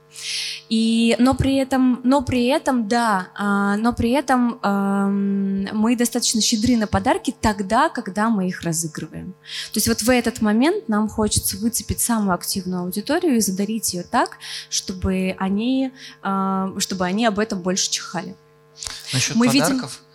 [0.69, 6.77] И, но при этом, но при этом, да, а, но при этом мы достаточно щедры
[6.77, 9.33] на подарки тогда, когда мы их разыгрываем.
[9.71, 14.03] То есть вот в этот момент нам хочется выцепить самую активную аудиторию и задарить ее
[14.03, 14.37] так,
[14.69, 15.91] чтобы они,
[16.21, 18.35] а, чтобы они об этом больше чихали.
[19.13, 19.69] Насчет мы подарков?
[19.73, 20.08] Видим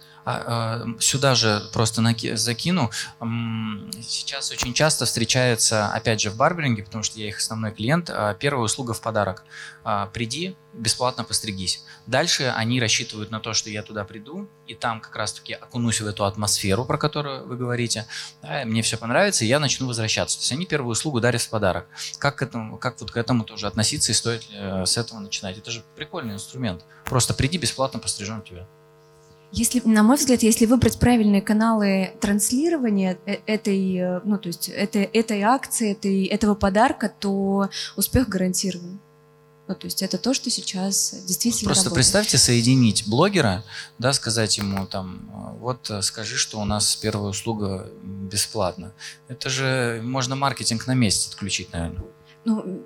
[1.01, 2.03] сюда же просто
[2.35, 2.91] закину.
[4.03, 8.35] Сейчас очень часто встречается, опять же, в барберинге, потому что я их основной клиент, а,
[8.35, 9.45] первая услуга в подарок.
[10.15, 11.85] Приди, бесплатно постригись.
[12.07, 16.07] Дальше они рассчитывают на то, что я туда приду, и там как раз-таки окунусь в
[16.07, 18.07] эту атмосферу, про которую вы говорите.
[18.43, 20.39] Да, мне все понравится, и я начну возвращаться.
[20.39, 21.87] То есть они первую услугу дарят в подарок.
[22.19, 25.59] Как, к этому, как вот к этому тоже относиться и стоит э, с этого начинать?
[25.59, 26.83] Это же прикольный инструмент.
[27.05, 28.67] Просто приди, бесплатно пострижем тебя.
[29.57, 34.69] Если, на мой взгляд, если выбрать правильные каналы транслирования э, этой, э, ну, то есть
[34.69, 39.01] этой, этой акции, этой, этого подарка, то успех гарантирован.
[39.69, 42.05] Ну, то есть это то, что сейчас действительно Просто работает.
[42.05, 43.63] представьте соединить блогера,
[44.01, 45.31] да, сказать ему там,
[45.61, 48.93] вот скажи, что у нас первая услуга бесплатна.
[49.29, 52.05] Это же можно маркетинг на месяц отключить, наверное.
[52.45, 52.85] Ну,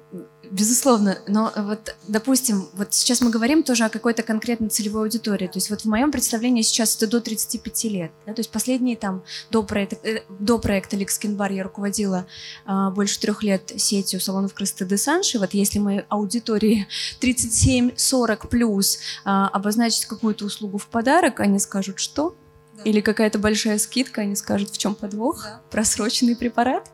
[0.51, 5.47] безусловно, но вот, допустим, вот сейчас мы говорим тоже о какой-то конкретной целевой аудитории.
[5.47, 8.13] То есть вот в моем представлении сейчас это до 35 лет.
[8.27, 8.35] Да?
[8.35, 12.27] То есть последние там до проекта, э, до проекта Ликскинбар я руководила
[12.65, 15.39] а, больше трех лет сетью салонов красоты Десанши.
[15.39, 16.87] Вот если моей аудитории
[17.21, 22.37] 37-40 плюс а, обозначить какую-то услугу в подарок, они скажут, что?
[22.85, 25.61] Или какая-то большая скидка, они скажут, в чем подвох, да.
[25.71, 26.91] просроченный препарат.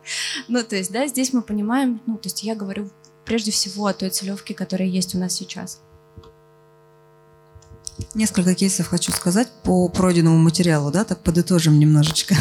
[0.48, 2.90] Ну, то есть, да, здесь мы понимаем, ну, то есть я говорю
[3.25, 5.81] прежде всего о той целевке, которая есть у нас сейчас.
[8.14, 12.35] Несколько кейсов хочу сказать по пройденному материалу, да, так подытожим немножечко.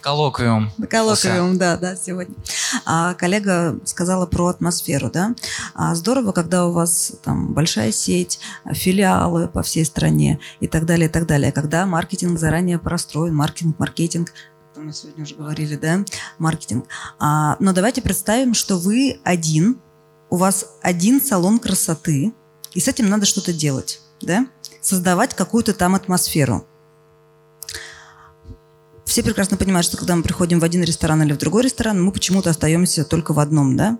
[0.00, 0.70] Коллоквиум.
[0.90, 2.34] Коллоквиум, да, да, сегодня.
[2.84, 5.34] А, коллега сказала про атмосферу, да.
[5.74, 8.38] А, здорово, когда у вас там большая сеть,
[8.72, 11.50] филиалы по всей стране и так далее, и так далее.
[11.50, 14.32] Когда маркетинг заранее простроен, маркетинг, маркетинг,
[14.76, 16.04] мы сегодня уже говорили, да,
[16.38, 16.86] маркетинг.
[17.18, 19.78] А, но давайте представим, что вы один
[20.30, 22.32] у вас один салон красоты,
[22.72, 24.46] и с этим надо что-то делать, да?
[24.80, 26.64] Создавать какую-то там атмосферу.
[29.04, 32.12] Все прекрасно понимают, что когда мы приходим в один ресторан или в другой ресторан, мы
[32.12, 33.98] почему-то остаемся только в одном, да?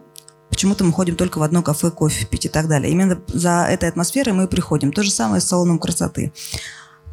[0.49, 2.91] Почему-то мы ходим только в одно кафе, кофе пить и так далее.
[2.91, 4.93] Именно за этой атмосферой мы и приходим.
[4.93, 6.33] То же самое с салоном красоты.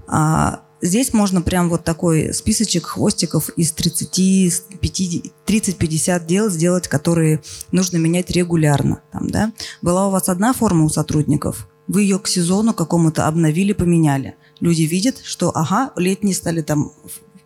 [0.07, 8.31] А, здесь можно прям вот такой списочек хвостиков из 30-50 дел сделать, которые нужно менять
[8.31, 9.01] регулярно.
[9.11, 9.51] Там, да?
[9.81, 14.35] Была у вас одна форма у сотрудников, вы ее к сезону какому-то обновили, поменяли.
[14.59, 16.91] Люди видят, что, ага, летние стали там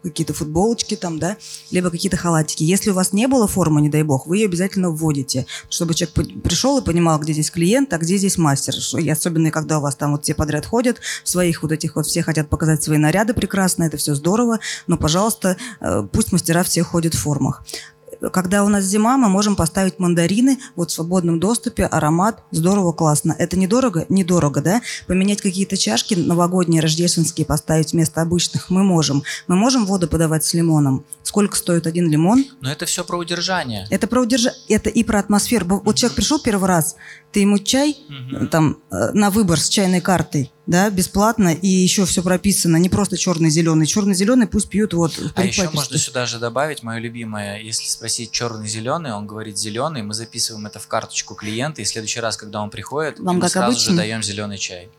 [0.03, 1.37] какие-то футболочки там, да,
[1.69, 2.63] либо какие-то халатики.
[2.63, 6.41] Если у вас не было формы, не дай бог, вы ее обязательно вводите, чтобы человек
[6.43, 8.73] пришел и понимал, где здесь клиент, а где здесь мастер.
[8.99, 12.23] И особенно, когда у вас там вот все подряд ходят, своих вот этих вот все
[12.23, 17.13] хотят показать свои наряды прекрасно, это все здорово, но, пожалуйста, э, пусть мастера все ходят
[17.13, 17.63] в формах
[18.29, 23.35] когда у нас зима, мы можем поставить мандарины вот в свободном доступе, аромат, здорово, классно.
[23.37, 24.05] Это недорого?
[24.09, 24.81] Недорого, да?
[25.07, 29.23] Поменять какие-то чашки новогодние, рождественские, поставить вместо обычных мы можем.
[29.47, 31.03] Мы можем воду подавать с лимоном.
[31.23, 32.45] Сколько стоит один лимон?
[32.61, 33.87] Но это все про удержание.
[33.89, 35.81] Это про удержание, это и про атмосферу.
[35.83, 36.95] Вот человек пришел первый раз,
[37.31, 38.47] ты ему чай угу.
[38.47, 43.17] там э, на выбор с чайной картой, да, бесплатно, и еще все прописано, не просто
[43.17, 43.85] черный-зеленый.
[43.85, 45.19] Черный-зеленый пусть пьют вот.
[45.35, 50.13] А еще можно сюда же добавить, мое любимое, если спросить черный-зеленый, он говорит зеленый, мы
[50.13, 53.71] записываем это в карточку клиента, и в следующий раз, когда он приходит, Вам мы сразу
[53.71, 53.91] обычно?
[53.91, 54.89] же даем зеленый чай.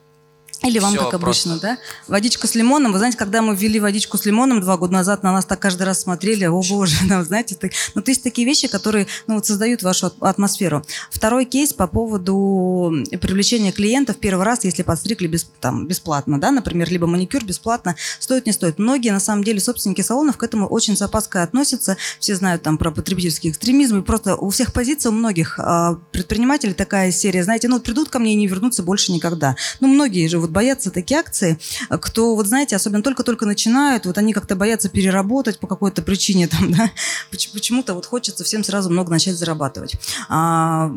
[0.65, 1.67] Или вам, Все как обычно, просто...
[1.67, 1.79] да?
[2.07, 2.93] Водичка с лимоном.
[2.93, 5.83] Вы знаете, когда мы ввели водичку с лимоном два года назад, на нас так каждый
[5.83, 7.73] раз смотрели, о боже, да, знаете, так...
[7.95, 10.85] ну, то есть такие вещи, которые ну, вот создают вашу атмосферу.
[11.11, 16.91] Второй кейс по поводу привлечения клиентов первый раз, если подстригли без, там, бесплатно, да, например,
[16.91, 18.79] либо маникюр бесплатно, стоит, не стоит.
[18.79, 21.97] Многие, на самом деле, собственники салонов к этому очень с опаской относятся.
[22.21, 26.75] Все знают там про потребительский экстремизм, и просто у всех позиций, у многих а, предпринимателей
[26.75, 29.57] такая серия, знаете, ну, придут ко мне и не вернутся больше никогда.
[29.81, 34.33] Ну, многие же вот боятся такие акции, кто, вот знаете, особенно только-только начинают, вот они
[34.33, 36.91] как-то боятся переработать по какой-то причине, там, да,
[37.31, 39.97] почему-то вот хочется всем сразу много начать зарабатывать.
[40.29, 40.93] А,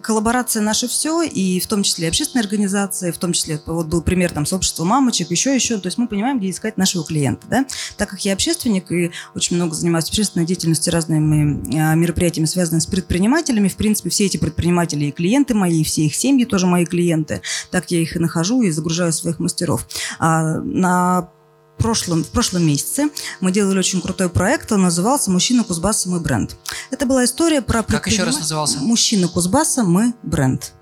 [0.00, 4.32] коллаборация наше все, и в том числе общественные организации, в том числе, вот был пример
[4.32, 8.08] там сообщества мамочек, еще, еще, то есть мы понимаем, где искать нашего клиента, да, так
[8.08, 13.68] как я общественник и очень много занимаюсь общественной деятельностью, разными а, мероприятиями, связанными с предпринимателями,
[13.68, 17.90] в принципе, все эти предприниматели и клиенты мои, все их семьи тоже мои клиенты, так
[17.90, 19.86] я их и нахожу и загружаю в своих мастеров.
[20.18, 21.30] А, на
[21.78, 23.08] прошлом, в прошлом месяце
[23.40, 26.56] мы делали очень крутой проект, он назывался «Мужчина Кузбасса, мы бренд».
[26.90, 27.82] Это была история про...
[27.82, 28.78] Как еще раз назывался?
[28.78, 30.74] «Мужчина Кузбасса, мы бренд».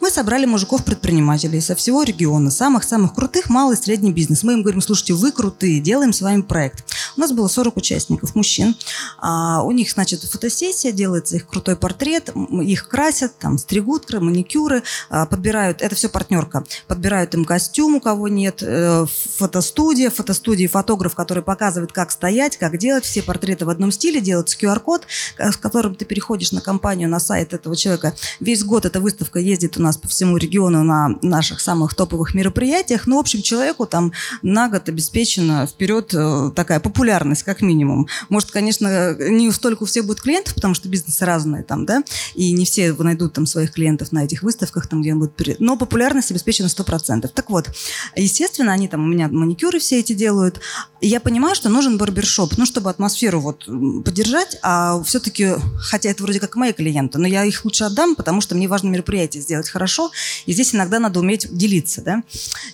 [0.00, 4.42] Мы собрали мужиков-предпринимателей со всего региона, самых-самых крутых, малый и средний бизнес.
[4.42, 6.84] Мы им говорим, слушайте, вы крутые, делаем с вами проект.
[7.16, 8.76] У нас было 40 участников, мужчин.
[9.18, 12.30] А, у них, значит, фотосессия, делается их крутой портрет,
[12.62, 18.28] их красят, там, стригут, маникюры, а, подбирают, это все партнерка, подбирают им костюм, у кого
[18.28, 19.06] нет, э,
[19.36, 24.56] фотостудия, фотостудии фотограф, который показывает, как стоять, как делать, все портреты в одном стиле, делается
[24.58, 25.06] QR-код,
[25.38, 28.14] с которым ты переходишь на компанию, на сайт этого человека.
[28.40, 33.06] Весь год эта выставка ездит у нас по всему региону на наших самых топовых мероприятиях.
[33.06, 38.08] Ну, в общем, человеку там на год обеспечена вперед э, такая популярность, как минимум.
[38.28, 42.02] Может, конечно, не столько у всех будет клиентов, потому что бизнесы разные там, да,
[42.34, 45.60] и не все найдут там своих клиентов на этих выставках, там, где он будет...
[45.60, 47.28] Но популярность обеспечена 100%.
[47.28, 47.70] Так вот,
[48.16, 50.60] естественно, они там у меня маникюры все эти делают.
[51.00, 53.66] И я понимаю, что нужен барбершоп, ну, чтобы атмосферу вот
[54.04, 58.40] поддержать, а все-таки, хотя это вроде как мои клиенты, но я их лучше отдам, потому
[58.40, 60.12] что мне важно мероприятие сделать хорошо,
[60.44, 62.22] и здесь иногда надо уметь делиться, да.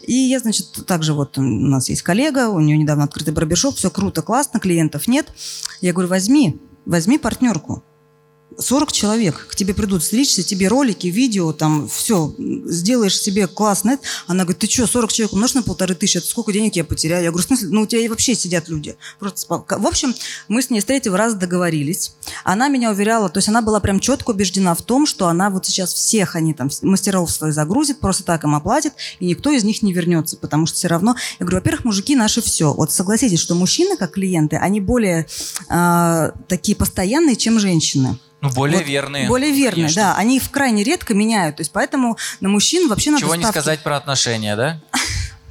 [0.03, 3.91] И я, значит, также вот у нас есть коллега, у нее недавно открытый барбершоп, все
[3.91, 5.33] круто, классно, клиентов нет.
[5.81, 7.85] Я говорю, возьми, возьми партнерку,
[8.59, 13.99] 40 человек к тебе придут стричься, тебе ролики, видео, там, все, сделаешь себе классно.
[14.27, 17.25] Она говорит, ты что, 40 человек умножь на полторы тысячи, это сколько денег я потеряю?
[17.25, 18.97] Я говорю, в смысле, ну у тебя и вообще сидят люди.
[19.19, 19.47] Просто...
[19.47, 20.15] В общем,
[20.49, 22.15] мы с ней с третьего раза договорились.
[22.45, 25.67] Она меня уверяла, то есть она была прям четко убеждена в том, что она вот
[25.67, 29.83] сейчас всех, они там, мастеров своих загрузит, просто так им оплатит, и никто из них
[29.83, 32.73] не вернется, потому что все равно, я говорю, во-первых, мужики наши все.
[32.73, 35.27] Вот согласитесь, что мужчины, как клиенты, они более
[35.69, 38.19] э, такие постоянные, чем женщины.
[38.45, 39.27] Ну, более вот, верные.
[39.27, 40.03] Более верные, конечно.
[40.03, 40.17] да.
[40.17, 41.57] Они их крайне редко меняют.
[41.57, 43.47] То есть поэтому на мужчин вообще надо Чего ставки...
[43.47, 44.81] не сказать про отношения, да?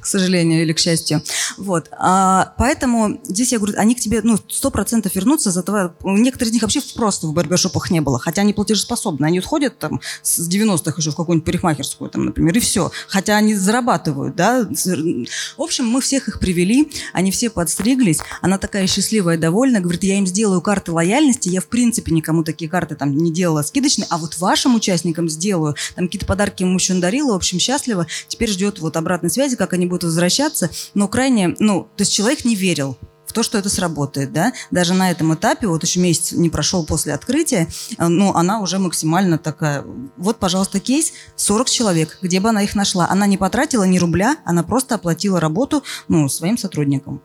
[0.04, 1.22] К сожалению или к счастью.
[1.56, 1.88] Вот.
[1.92, 6.50] А, поэтому здесь я говорю, они к тебе, ну, сто процентов вернутся, за того, некоторые
[6.50, 10.46] из них вообще просто в барбершопах не было, хотя они платежеспособны, они уходят там с
[10.46, 14.68] 90-х еще в какую-нибудь парикмахерскую, там, например, и все, хотя они зарабатывают, да.
[14.68, 20.18] В общем, мы всех их привели, они все подстриглись, она такая счастливая, довольная, говорит, я
[20.18, 24.18] им сделаю карты лояльности, я в принципе никому такие карты там не делала скидочные, а
[24.18, 28.80] вот вашим участникам сделаю, там какие-то подарки ему еще дарила, в общем, счастлива, теперь ждет
[28.80, 32.98] вот обратной связи, как они будут возвращаться, но крайне, ну, то есть человек не верил
[33.26, 36.84] в то, что это сработает, да, даже на этом этапе, вот еще месяц не прошел
[36.84, 39.84] после открытия, э, но она уже максимально такая,
[40.16, 44.36] вот, пожалуйста, кейс, 40 человек, где бы она их нашла, она не потратила ни рубля,
[44.44, 47.22] она просто оплатила работу, ну, своим сотрудникам.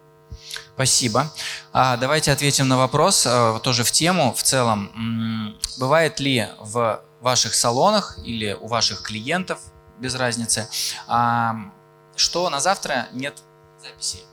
[0.74, 1.34] Спасибо.
[1.74, 5.56] А, давайте ответим на вопрос, а, тоже в тему в целом.
[5.78, 9.60] Бывает ли в ваших салонах или у ваших клиентов,
[10.00, 10.70] без разницы,
[12.20, 13.42] что на завтра нет
[13.82, 14.24] записей?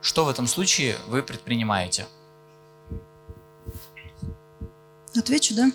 [0.00, 2.06] Что в этом случае вы предпринимаете?
[5.16, 5.72] Отвечу, да?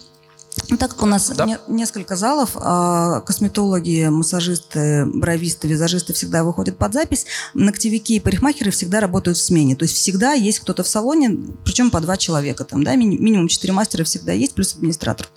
[0.69, 1.45] Ну, так как у нас да.
[1.45, 8.71] не, несколько залов, а косметологи, массажисты, бровисты, визажисты всегда выходят под запись, ногтевики и парикмахеры
[8.71, 9.75] всегда работают в смене.
[9.75, 13.73] То есть всегда есть кто-то в салоне, причем по два человека там, да, минимум четыре
[13.73, 15.27] мастера всегда есть, плюс администратор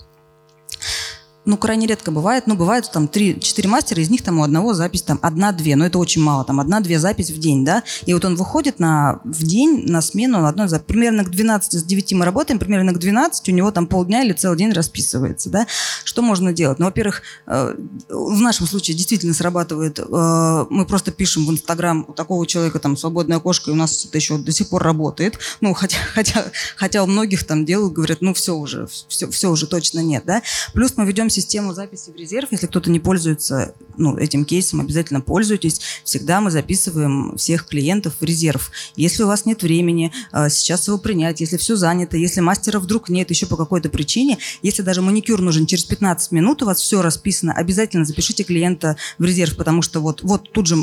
[1.47, 2.45] ну, крайне редко бывает.
[2.45, 5.97] Ну, бывает там 3-4 мастера, из них там у одного запись там одна-две, но это
[5.97, 7.83] очень мало, там одна-две запись в день, да.
[8.05, 10.85] И вот он выходит на, в день на смену одной запись.
[10.87, 14.33] Примерно к 12, с 9 мы работаем, примерно к 12 у него там полдня или
[14.33, 15.67] целый день расписывается, да.
[16.03, 16.79] Что можно делать?
[16.79, 17.75] Ну, во-первых, э,
[18.09, 22.97] в нашем случае действительно срабатывает, э, мы просто пишем в Инстаграм у такого человека там
[22.97, 25.39] свободная кошка, и у нас это еще до сих пор работает.
[25.61, 26.45] Ну, хотя, хотя,
[26.75, 30.41] хотя у многих там делают, говорят, ну, все уже, все, все уже точно нет, да.
[30.73, 32.51] Плюс мы ведем систему записи в резерв.
[32.51, 35.79] Если кто-то не пользуется ну, этим кейсом, обязательно пользуйтесь.
[36.03, 38.71] Всегда мы записываем всех клиентов в резерв.
[38.95, 43.09] Если у вас нет времени э, сейчас его принять, если все занято, если мастера вдруг
[43.09, 47.01] нет еще по какой-то причине, если даже маникюр нужен через 15 минут, у вас все
[47.01, 50.77] расписано, обязательно запишите клиента в резерв, потому что вот, вот тут же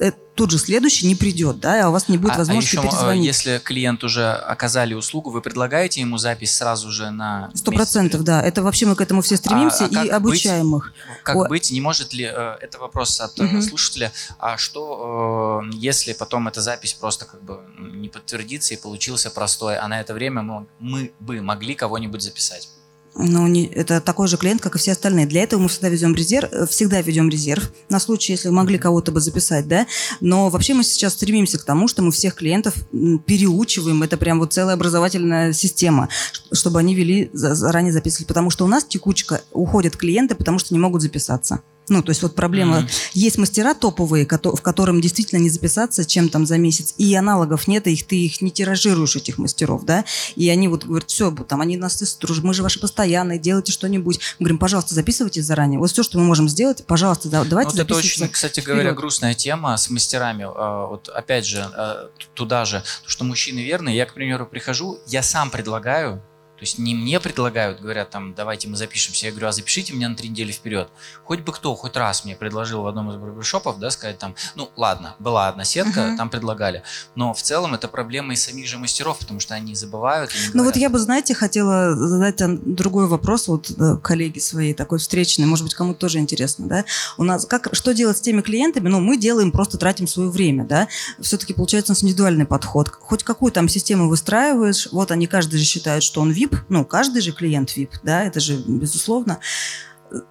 [0.00, 2.76] э, тут же следующий не придет, да, а у вас не будет а, а возможности
[2.76, 3.26] а еще, перезвонить.
[3.26, 8.42] Если клиент уже оказали услугу, вы предлагаете ему запись сразу же на Сто процентов, да.
[8.42, 10.82] Это вообще мы к этому все стремимся а, а и обучаем быть.
[11.22, 11.48] Как О...
[11.48, 11.70] быть?
[11.70, 13.60] Не может ли э, это вопрос от угу.
[13.62, 14.12] слушателя?
[14.38, 19.76] А что э, если потом эта запись просто как бы не подтвердится и получился простой,
[19.76, 22.68] а на это время мы, мы бы могли кого-нибудь записать?
[23.16, 25.26] Ну, не, это такой же клиент, как и все остальные.
[25.26, 29.12] Для этого мы всегда ведем резерв, э, всегда ведем резерв на случай, если могли кого-то
[29.12, 29.86] бы записать, да.
[30.20, 34.02] Но вообще мы сейчас стремимся к тому, что мы всех клиентов переучиваем.
[34.02, 36.08] Это прям вот целая образовательная система,
[36.52, 38.26] чтобы они вели заранее записывали.
[38.26, 41.60] Потому что у нас текучка уходят клиенты, потому что не могут записаться.
[41.88, 42.80] Ну, то есть вот проблема.
[42.80, 43.10] Mm-hmm.
[43.14, 47.86] Есть мастера топовые, в которым действительно не записаться, чем там за месяц, и аналогов нет,
[47.86, 50.04] и их, ты их не тиражируешь, этих мастеров, да,
[50.34, 52.02] и они вот говорят, все, там, они нас
[52.42, 54.18] мы же ваши постоянные, делайте что-нибудь.
[54.38, 55.78] Мы говорим, пожалуйста, записывайтесь заранее.
[55.78, 58.76] Вот все, что мы можем сделать, пожалуйста, давайте вот это очень, кстати вперед.
[58.76, 60.44] говоря, грустная тема с мастерами.
[60.44, 63.96] А, вот опять же, а, туда же, что мужчины верные.
[63.96, 66.22] Я, к примеру, прихожу, я сам предлагаю
[66.56, 69.26] то есть не мне предлагают, говорят там, давайте мы запишемся.
[69.26, 70.88] Я говорю, а запишите меня на три недели вперед.
[71.24, 74.70] Хоть бы кто, хоть раз мне предложил в одном из барбершопов, да, сказать там, ну
[74.76, 76.16] ладно, была одна сетка, uh-huh.
[76.16, 76.84] там предлагали.
[77.16, 80.30] Но в целом это проблема и самих же мастеров, потому что они забывают.
[80.30, 85.00] И ну вот я бы, знаете, хотела задать другой вопрос вот э, коллеге своей, такой
[85.00, 86.84] встречной, может быть, кому-то тоже интересно, да.
[87.18, 88.88] У нас, как, что делать с теми клиентами?
[88.88, 90.86] Ну, мы делаем, просто тратим свое время, да.
[91.20, 92.88] Все-таки получается у нас индивидуальный подход.
[92.88, 96.84] Хоть какую там систему выстраиваешь, вот они каждый же считают, что он VIP, VIP, ну,
[96.84, 99.38] каждый же клиент VIP, да, это же безусловно.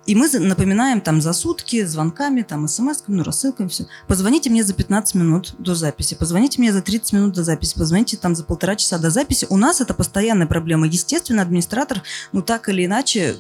[0.06, 3.86] И мы напоминаем там за сутки звонками, там смс, ну, рассылками, все.
[4.08, 8.18] Позвоните мне за 15 минут до записи, позвоните мне за 30 минут до записи, позвоните
[8.18, 9.46] там за полтора часа до записи.
[9.50, 10.88] У нас это постоянная проблема.
[10.88, 12.02] Естественно, администратор,
[12.32, 13.36] ну, так или иначе,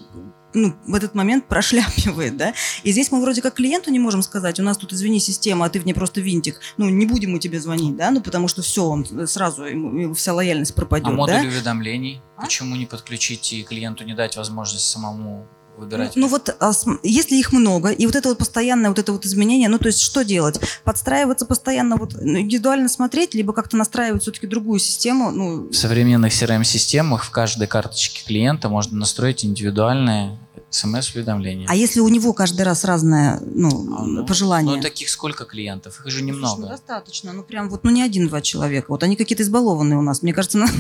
[0.53, 2.53] ну, в этот момент прошляпивает, да.
[2.83, 5.69] И здесь мы вроде как клиенту не можем сказать, у нас тут, извини, система, а
[5.69, 6.59] ты в ней просто винтик.
[6.77, 10.33] Ну, не будем мы тебе звонить, да, ну, потому что все, он сразу, ему, вся
[10.33, 11.41] лояльность пропадет, А модуль да?
[11.41, 12.21] уведомлений?
[12.35, 12.43] А?
[12.43, 15.47] Почему не подключить и клиенту не дать возможность самому
[15.77, 16.15] выбирать?
[16.15, 16.71] Ну, ну вот, а,
[17.03, 20.01] если их много, и вот это вот постоянное вот это вот изменение, ну то есть
[20.01, 20.59] что делать?
[20.83, 25.31] Подстраиваться постоянно, вот ну, индивидуально смотреть, либо как-то настраивать все-таки другую систему?
[25.31, 25.69] Ну...
[25.69, 30.37] В современных CRM-системах в каждой карточке клиента можно настроить индивидуальные
[30.73, 31.67] смс-уведомления.
[31.69, 34.75] А если у него каждый раз разное ну, а, ну, пожелание?
[34.75, 36.01] Ну, таких сколько клиентов?
[36.05, 36.55] Их же немного.
[36.55, 37.33] Слушай, ну, достаточно.
[37.33, 38.87] Ну, прям вот, ну, не один-два человека.
[38.89, 40.23] Вот они какие-то избалованные у нас.
[40.23, 40.73] Мне кажется, надо,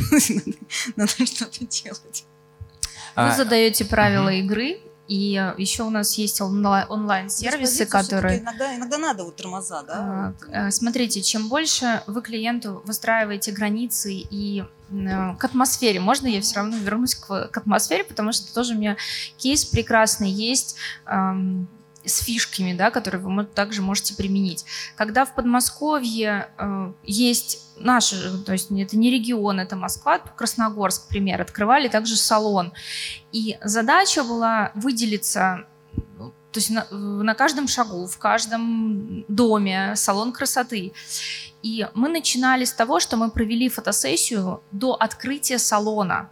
[0.95, 2.25] надо что-то делать.
[3.15, 4.35] Вы а, задаете правила угу.
[4.35, 8.39] игры, И э, еще у нас есть онлайн-сервисы, которые...
[8.39, 10.33] Иногда, иногда надо вот тормоза, да?
[10.49, 15.99] Э, смотрите, чем больше вы клиенту выстраиваете границы и э, к атмосфере.
[15.99, 18.95] Можно я все равно вернусь к, к атмосфере, потому что тоже у меня
[19.37, 21.67] кейс прекрасный есть эм,
[22.05, 24.65] с фишками, да, которые вы также можете применить.
[24.95, 31.41] Когда в Подмосковье э, есть наши, то есть это не регион, это Москва, Красногорск, пример,
[31.41, 32.73] открывали также салон.
[33.31, 35.65] И задача была выделиться
[36.17, 40.93] ну, то есть на, на каждом шагу, в каждом доме салон красоты.
[41.63, 46.29] И мы начинали с того, что мы провели фотосессию до открытия салона.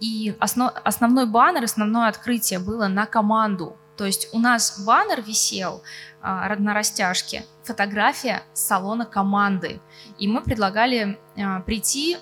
[0.00, 3.76] И основ, основной баннер, основное открытие было на команду.
[4.00, 5.82] То есть у нас баннер висел
[6.22, 9.82] а, на растяжке, фотография салона команды.
[10.18, 12.16] И мы предлагали а, прийти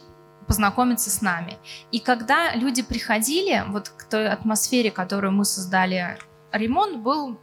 [0.48, 1.56] познакомиться с нами.
[1.92, 6.18] И когда люди приходили, вот к той атмосфере, которую мы создали,
[6.50, 7.38] ремонт был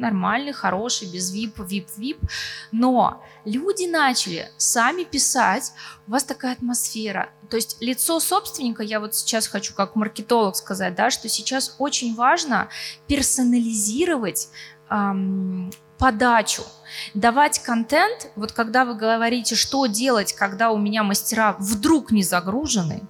[0.00, 2.18] нормальный, хороший, без VIP, VIP, VIP.
[2.72, 5.72] Но люди начали сами писать,
[6.06, 7.30] у вас такая атмосфера.
[7.48, 12.14] То есть лицо собственника, я вот сейчас хочу как маркетолог сказать, да, что сейчас очень
[12.14, 12.68] важно
[13.06, 14.48] персонализировать
[14.90, 16.62] эм, подачу,
[17.14, 23.02] давать контент, вот когда вы говорите, что делать, когда у меня мастера вдруг не загружены,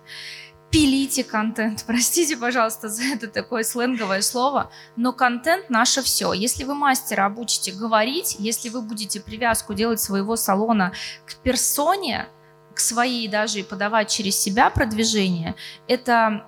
[0.70, 1.84] пилите контент.
[1.86, 6.32] Простите, пожалуйста, за это такое сленговое слово, но контент наше все.
[6.32, 10.92] Если вы мастера обучите говорить, если вы будете привязку делать своего салона
[11.26, 12.28] к персоне,
[12.74, 15.54] к своей даже и подавать через себя продвижение,
[15.88, 16.46] это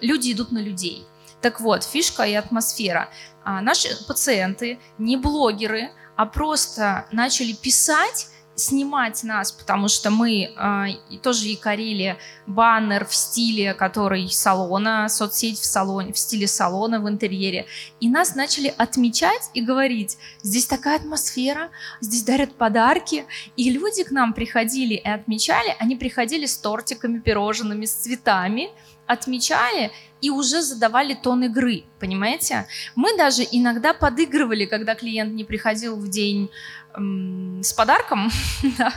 [0.00, 1.06] люди идут на людей.
[1.40, 3.08] Так вот, фишка и атмосфера.
[3.42, 11.18] А наши пациенты, не блогеры, а просто начали писать снимать нас, потому что мы э,
[11.22, 17.66] тоже якорили баннер в стиле, который салона, соцсеть в салоне, в стиле салона в интерьере.
[18.00, 23.24] И нас начали отмечать и говорить, здесь такая атмосфера, здесь дарят подарки.
[23.56, 28.70] И люди к нам приходили и отмечали, они приходили с тортиками, пирожными, с цветами,
[29.06, 29.90] отмечали
[30.20, 32.66] и уже задавали тон игры, понимаете?
[32.94, 36.48] Мы даже иногда подыгрывали, когда клиент не приходил в день
[36.94, 38.30] с подарком,
[38.78, 38.92] да,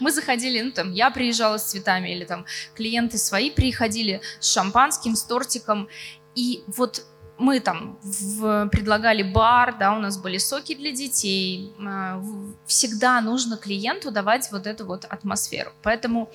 [0.00, 2.44] мы заходили, ну там, я приезжала с цветами, или там
[2.74, 5.88] клиенты свои приходили с шампанским, с тортиком,
[6.34, 7.04] и вот
[7.38, 11.74] мы там в, предлагали бар, да, у нас были соки для детей.
[11.78, 12.22] А,
[12.66, 15.72] всегда нужно клиенту давать вот эту вот атмосферу.
[15.82, 16.30] Поэтому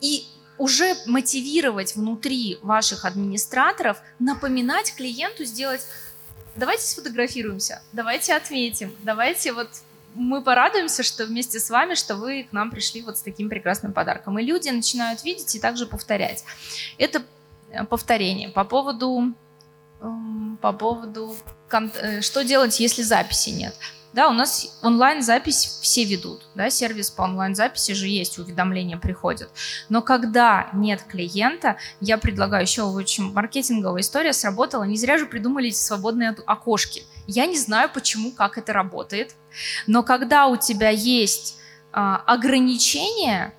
[0.00, 0.24] и
[0.58, 5.82] уже мотивировать внутри ваших администраторов, напоминать клиенту сделать
[6.56, 9.68] давайте сфотографируемся, давайте отметим, давайте вот
[10.16, 13.92] мы порадуемся, что вместе с вами, что вы к нам пришли вот с таким прекрасным
[13.92, 14.38] подарком.
[14.38, 16.44] И люди начинают видеть и также повторять.
[16.98, 17.22] Это
[17.70, 18.48] э, повторение.
[18.48, 19.34] По поводу,
[20.00, 21.36] эм, по поводу
[21.70, 23.74] э, что делать, если записи нет.
[24.12, 29.50] Да, у нас онлайн-запись все ведут, да, сервис по онлайн-записи же есть, уведомления приходят.
[29.90, 35.68] Но когда нет клиента, я предлагаю еще очень маркетинговая история сработала, не зря же придумали
[35.68, 37.04] эти свободные окошки.
[37.26, 39.34] Я не знаю, почему, как это работает,
[39.86, 41.58] но когда у тебя есть
[41.92, 43.54] а, ограничения,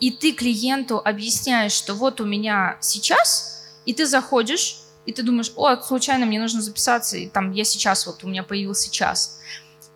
[0.00, 5.52] и ты клиенту объясняешь, что вот у меня сейчас, и ты заходишь, и ты думаешь,
[5.56, 9.38] о, случайно мне нужно записаться, и там я сейчас, вот у меня появился час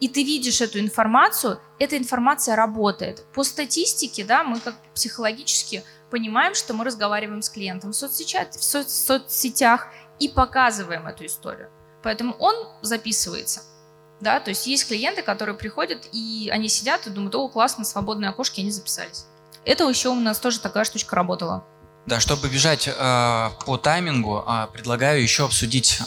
[0.00, 3.24] и ты видишь эту информацию, эта информация работает.
[3.32, 8.62] По статистике, да, мы как психологически понимаем, что мы разговариваем с клиентом в соцсетях, в
[8.62, 11.70] соц соцсетях и показываем эту историю.
[12.06, 13.62] Поэтому он записывается.
[14.20, 18.28] Да, то есть есть клиенты, которые приходят, и они сидят и думают, о, классно, свободные
[18.28, 19.24] окошки, они записались.
[19.64, 21.64] Это еще у нас тоже такая штучка работала.
[22.06, 25.98] Да, чтобы бежать э, по таймингу, э, предлагаю еще обсудить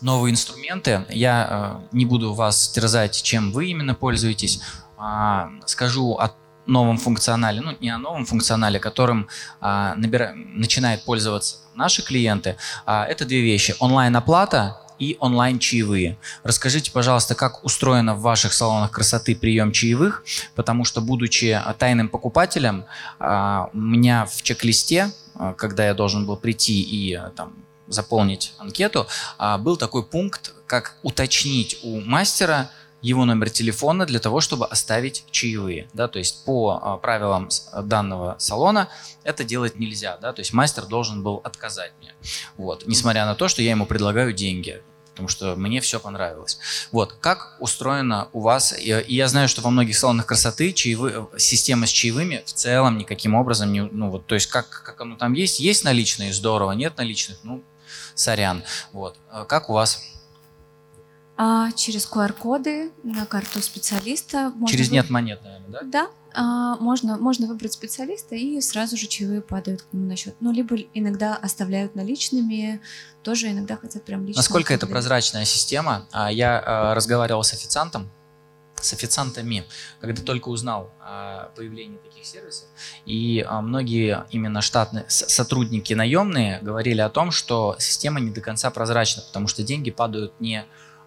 [0.00, 1.04] новые инструменты.
[1.10, 4.62] Я э, не буду вас терзать, чем вы именно пользуетесь.
[4.96, 6.30] А, скажу о
[6.64, 9.28] новом функционале, ну не о новом функционале, которым
[9.60, 10.32] а, набира...
[10.34, 12.56] начинают пользоваться наши клиенты.
[12.86, 13.76] А, это две вещи.
[13.80, 16.16] Онлайн-оплата и онлайн-чаевые.
[16.42, 20.24] Расскажите, пожалуйста, как устроено в ваших салонах красоты прием чаевых,
[20.54, 22.84] потому что, будучи тайным покупателем,
[23.18, 27.54] а, у меня в чек-листе, а, когда я должен был прийти и там,
[27.86, 29.06] заполнить анкету,
[29.38, 32.70] а, был такой пункт, как уточнить у мастера
[33.04, 35.88] его номер телефона для того, чтобы оставить чаевые.
[35.92, 36.08] Да?
[36.08, 37.50] То есть по а, правилам
[37.82, 38.88] данного салона
[39.24, 40.16] это делать нельзя.
[40.16, 40.32] Да?
[40.32, 42.14] То есть мастер должен был отказать мне.
[42.56, 42.86] Вот.
[42.86, 46.58] Несмотря на то, что я ему предлагаю деньги потому что мне все понравилось.
[46.90, 51.86] Вот, как устроено у вас, и я знаю, что во многих салонах красоты чаевые, система
[51.86, 55.34] с чаевыми в целом никаким образом не, ну вот, то есть как, как оно там
[55.34, 57.62] есть, есть наличные, здорово, нет наличных, ну,
[58.14, 58.64] Сорян.
[58.92, 59.16] Вот.
[59.30, 60.02] А Как у вас?
[61.36, 64.52] А через QR-коды на карту специалиста.
[64.54, 65.80] можно Через нет монет, наверное, да?
[65.82, 70.36] Да, а, можно, можно выбрать специалиста, и сразу же чаевые падают к нему на счет.
[70.40, 72.80] Ну, либо иногда оставляют наличными,
[73.22, 74.40] тоже иногда хотят прям лично.
[74.40, 76.06] Насколько это прозрачная система?
[76.12, 78.10] А, Я а, разговаривал с официантом,
[78.80, 79.64] с официантами,
[80.00, 82.68] когда только узнал о появлении таких сервисов.
[83.06, 88.70] И а, многие именно штатные сотрудники наемные говорили о том, что система не до конца
[88.70, 90.64] прозрачна, потому что деньги падают не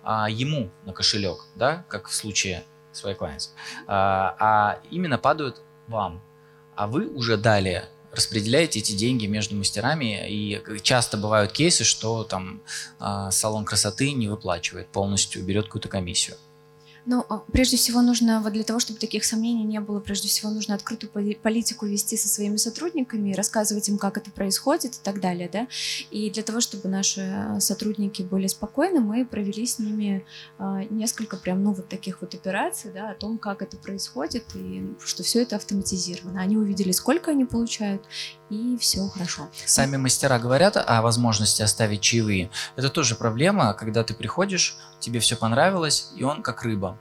[0.07, 3.49] а, ему на кошелек, да, как в случае с Clients,
[3.87, 6.21] а, а именно падают вам.
[6.77, 12.61] А вы уже далее распределяете эти деньги между мастерами, и часто бывают кейсы, что там
[12.99, 16.37] а, салон красоты не выплачивает полностью, берет какую-то комиссию.
[17.09, 20.51] Ну, а, прежде всего нужно, вот для того, чтобы таких сомнений не было, прежде всего
[20.51, 25.21] нужно открытую поли- политику вести со своими сотрудниками, рассказывать им, как это происходит и так
[25.21, 25.67] далее, да.
[26.11, 30.25] И для того, чтобы наши а, сотрудники были спокойны, мы провели с ними
[30.59, 34.93] а, несколько прям, ну, вот таких вот операций, да, о том, как это происходит, и
[35.05, 36.41] что все это автоматизировано.
[36.41, 38.03] Они увидели, сколько они получают,
[38.49, 39.47] и все хорошо.
[39.65, 42.49] Сами мастера говорят о возможности оставить чаевые.
[42.75, 46.97] Это тоже проблема, когда ты приходишь, тебе все понравилось, и он как рыба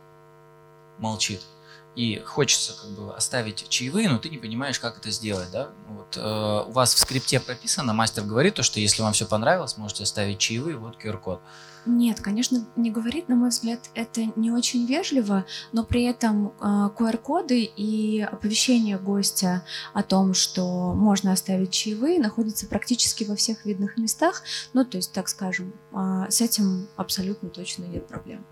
[0.99, 1.43] молчит.
[1.97, 5.71] И хочется как бы оставить чаевые, но ты не понимаешь, как это сделать, да?
[5.89, 9.79] Вот, э, у вас в скрипте прописано, мастер говорит то, что если вам все понравилось,
[9.79, 11.41] можете оставить чаевые, вот QR-код.
[11.87, 16.91] Нет, конечно, не говорит, на мой взгляд, это не очень вежливо, но при этом а,
[16.91, 19.63] QR-коды и оповещение гостя
[19.95, 24.43] о том, что можно оставить чаевые, находятся практически во всех видных местах.
[24.73, 28.45] Ну, то есть, так скажем, а, с этим абсолютно точно нет проблем.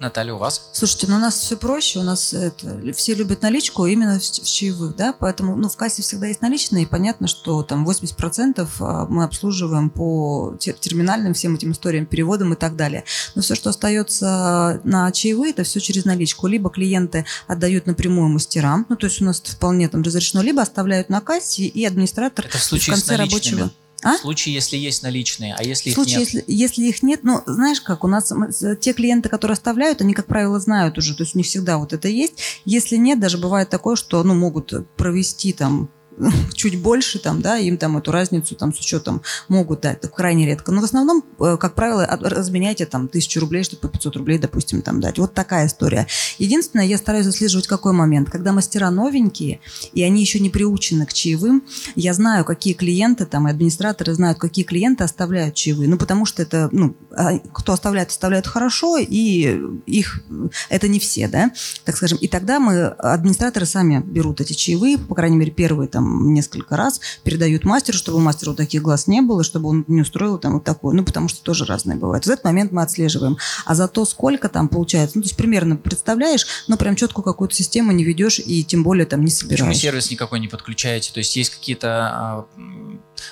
[0.00, 0.70] Наталья, у вас?
[0.72, 4.44] Слушайте, ну у нас все проще, у нас это, все любят наличку именно в, в
[4.44, 9.06] чаевых, да, поэтому, ну, в кассе всегда есть наличные, и понятно, что там 80% а,
[9.06, 13.04] мы обслуживаем по те- терминальным всем этим историям, переводам и так далее.
[13.34, 16.46] Но все, что остается на чаевые, это все через наличку.
[16.46, 21.08] Либо клиенты отдают напрямую мастерам, ну, то есть у нас вполне там разрешено, либо оставляют
[21.08, 23.70] на кассе, и администратор Это в в конце рабочего.
[24.02, 24.16] А?
[24.16, 26.28] В случае, если есть наличные, а если В их случае, нет?
[26.28, 28.32] если, если их нет, ну, знаешь как, у нас
[28.80, 32.08] те клиенты, которые оставляют, они, как правило, знают уже, то есть них всегда вот это
[32.08, 32.34] есть.
[32.64, 35.88] Если нет, даже бывает такое, что, ну, могут провести там
[36.54, 40.46] чуть больше, там, да, им там эту разницу там с учетом могут дать, это крайне
[40.46, 40.72] редко.
[40.72, 44.82] Но в основном, э, как правило, разменяйте там тысячу рублей, чтобы по 500 рублей, допустим,
[44.82, 45.18] там дать.
[45.18, 46.06] Вот такая история.
[46.38, 48.30] Единственное, я стараюсь отслеживать какой момент.
[48.30, 49.60] Когда мастера новенькие,
[49.92, 51.64] и они еще не приучены к чаевым,
[51.94, 55.88] я знаю, какие клиенты там, и администраторы знают, какие клиенты оставляют чаевые.
[55.88, 60.20] Ну, потому что это, ну, а, кто оставляет, оставляют хорошо, и их,
[60.68, 61.50] это не все, да,
[61.84, 62.18] так скажем.
[62.18, 67.00] И тогда мы, администраторы сами берут эти чаевые, по крайней мере, первые там несколько раз,
[67.22, 70.54] передают мастеру, чтобы у мастера вот таких глаз не было, чтобы он не устроил там
[70.54, 70.94] вот такое.
[70.94, 72.26] Ну, потому что тоже разные бывают.
[72.26, 73.36] В этот момент мы отслеживаем.
[73.64, 77.54] А за то, сколько там получается, ну, то есть примерно представляешь, но прям четкую какую-то
[77.54, 79.76] систему не ведешь и тем более там не Почему собираешь.
[79.78, 81.12] сервис никакой не подключаете?
[81.12, 82.46] То есть есть какие-то а,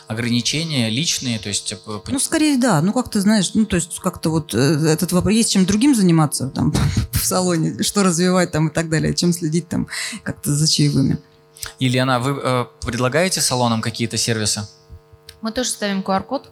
[0.09, 1.73] ограничения личные, то есть...
[1.73, 1.77] э,
[2.09, 2.81] Ну, скорее, да.
[2.83, 5.95] Ну, как ты знаешь, ну, то есть как-то вот э, этот вопрос, есть чем другим
[5.95, 6.73] заниматься там
[7.13, 9.89] в салоне, что развивать там и так далее, чем следить там
[10.23, 11.19] как-то за чаевыми.
[11.79, 14.63] Елена, вы э, предлагаете салонам какие-то сервисы?
[15.41, 16.51] Мы тоже ставим QR-код.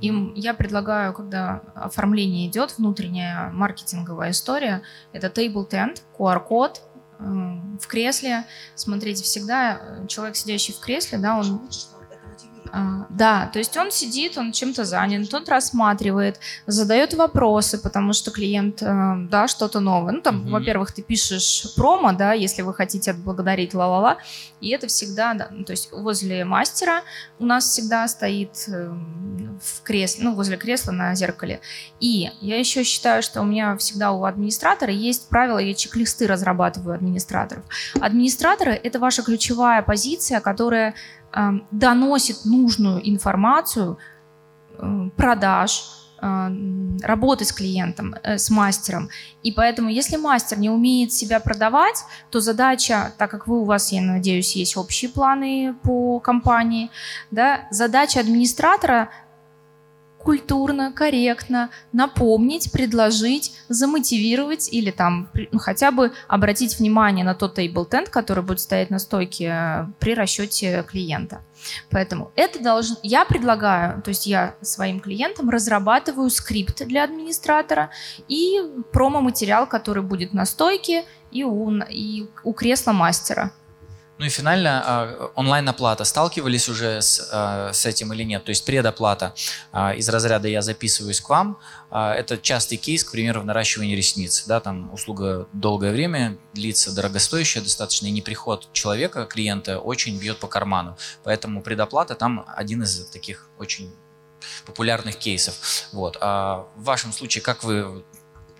[0.00, 4.82] Им я предлагаю, когда оформление идет, внутренняя маркетинговая история,
[5.12, 6.80] это table tent, QR-код
[7.18, 8.44] э, в кресле.
[8.74, 11.68] Смотрите, всегда э, человек, сидящий в кресле, да, он
[13.10, 18.82] Да, то есть он сидит, он чем-то занят, тот рассматривает, задает вопросы, потому что клиент,
[18.82, 20.12] э, да, что-то новое.
[20.12, 20.52] Ну, там, Мгм.
[20.52, 24.18] во-первых, ты пишешь промо, да, если вы хотите отблагодарить ла-ла-ла,
[24.60, 27.02] и это всегда, да, ну, то есть возле мастера
[27.38, 28.88] у нас всегда стоит э,
[29.62, 31.60] в кресле, ну, возле кресла на зеркале.
[31.98, 36.94] И я еще считаю, что у меня всегда у администратора есть правила, я чек-листы разрабатываю
[36.94, 37.64] администраторов.
[38.00, 40.94] Администраторы– это ваша ключевая позиция, которая
[41.70, 43.98] доносит нужную информацию
[44.78, 45.84] э, продаж,
[46.20, 46.50] э,
[47.02, 49.08] работы с клиентом, э, с мастером.
[49.42, 53.92] И поэтому, если мастер не умеет себя продавать, то задача, так как вы у вас,
[53.92, 56.90] я надеюсь, есть общие планы по компании,
[57.30, 59.10] да, задача администратора
[60.22, 68.10] культурно, корректно напомнить, предложить, замотивировать или там ну, хотя бы обратить внимание на тот tent,
[68.10, 71.42] который будет стоять на стойке э, при расчете клиента.
[71.90, 77.90] Поэтому это должен, я предлагаю, то есть я своим клиентам разрабатываю скрипт для администратора
[78.28, 78.60] и
[78.92, 83.52] промо-материал, который будет на стойке и у, и у кресла мастера.
[84.20, 86.04] Ну и финально, а, онлайн-оплата.
[86.04, 88.44] Сталкивались уже с, а, с этим или нет?
[88.44, 89.32] То есть предоплата
[89.72, 91.58] а, из разряда «я записываюсь к вам».
[91.90, 94.44] Это частый кейс, к примеру, в наращивании ресниц.
[94.46, 100.48] Да, там услуга долгое время длится, дорогостоящая достаточно, и неприход человека, клиента, очень бьет по
[100.48, 100.98] карману.
[101.24, 103.90] Поэтому предоплата там один из таких очень
[104.66, 105.54] популярных кейсов.
[105.92, 106.18] Вот.
[106.20, 108.04] А в вашем случае, как вы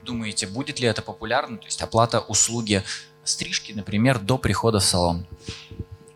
[0.02, 1.58] думаете, будет ли это популярно?
[1.58, 2.82] То есть оплата услуги
[3.30, 5.26] стрижки, например, до прихода в салон?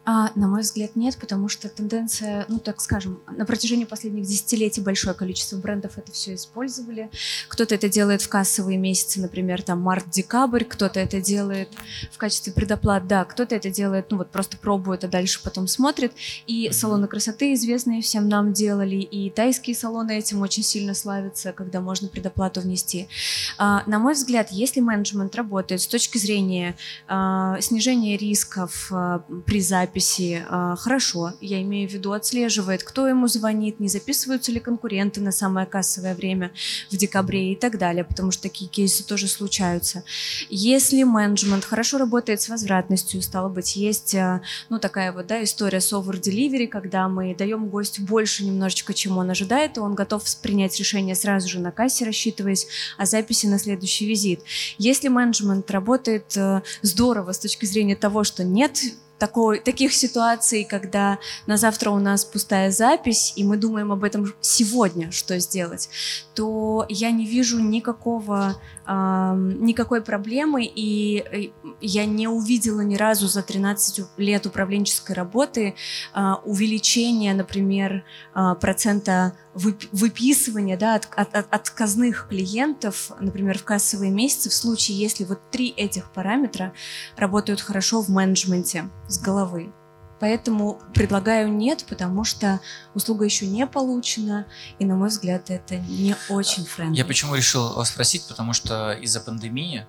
[0.07, 4.83] А, на мой взгляд, нет, потому что тенденция, ну так скажем, на протяжении последних десятилетий
[4.83, 7.11] большое количество брендов это все использовали.
[7.49, 11.71] Кто-то это делает в кассовые месяцы, например, там март-декабрь, кто-то это делает
[12.13, 16.13] в качестве предоплат, да, кто-то это делает, ну вот просто пробует, а дальше потом смотрит.
[16.47, 21.81] И салоны красоты известные всем нам делали, и тайские салоны этим очень сильно славятся, когда
[21.81, 23.09] можно предоплату внести.
[23.57, 26.77] А, на мой взгляд, если менеджмент работает с точки зрения
[27.09, 33.07] а, снижения рисков а, при записи, записи э, хорошо, я имею в виду, отслеживает, кто
[33.07, 36.51] ему звонит, не записываются ли конкуренты на самое кассовое время
[36.91, 40.03] в декабре и так далее, потому что такие кейсы тоже случаются.
[40.51, 45.81] Если менеджмент хорошо работает с возвратностью, стало быть, есть, э, ну, такая вот, да, история
[45.81, 50.77] с over-delivery, когда мы даем гостю больше немножечко, чем он ожидает, и он готов принять
[50.79, 52.67] решение сразу же на кассе, рассчитываясь
[52.99, 54.41] о записи на следующий визит.
[54.77, 58.81] Если менеджмент работает э, здорово с точки зрения того, что нет
[59.19, 64.35] такой, таких ситуаций, когда на завтра у нас пустая запись, и мы думаем об этом
[64.41, 65.89] сегодня, что сделать,
[66.35, 68.57] то я не вижу никакого,
[68.87, 75.75] э, никакой проблемы, и я не увидела ни разу за 13 лет управленческой работы
[76.15, 78.05] э, увеличения, например,
[78.35, 84.99] э, процента выписывания да, от, от, от отказных клиентов, например, в кассовые месяцы, в случае,
[84.99, 86.73] если вот три этих параметра
[87.17, 89.73] работают хорошо в менеджменте с головы.
[90.21, 92.61] Поэтому предлагаю нет, потому что
[92.95, 94.47] услуга еще не получена,
[94.79, 96.99] и, на мой взгляд, это не очень френдли.
[96.99, 99.87] Я почему решил вас спросить, потому что из-за пандемии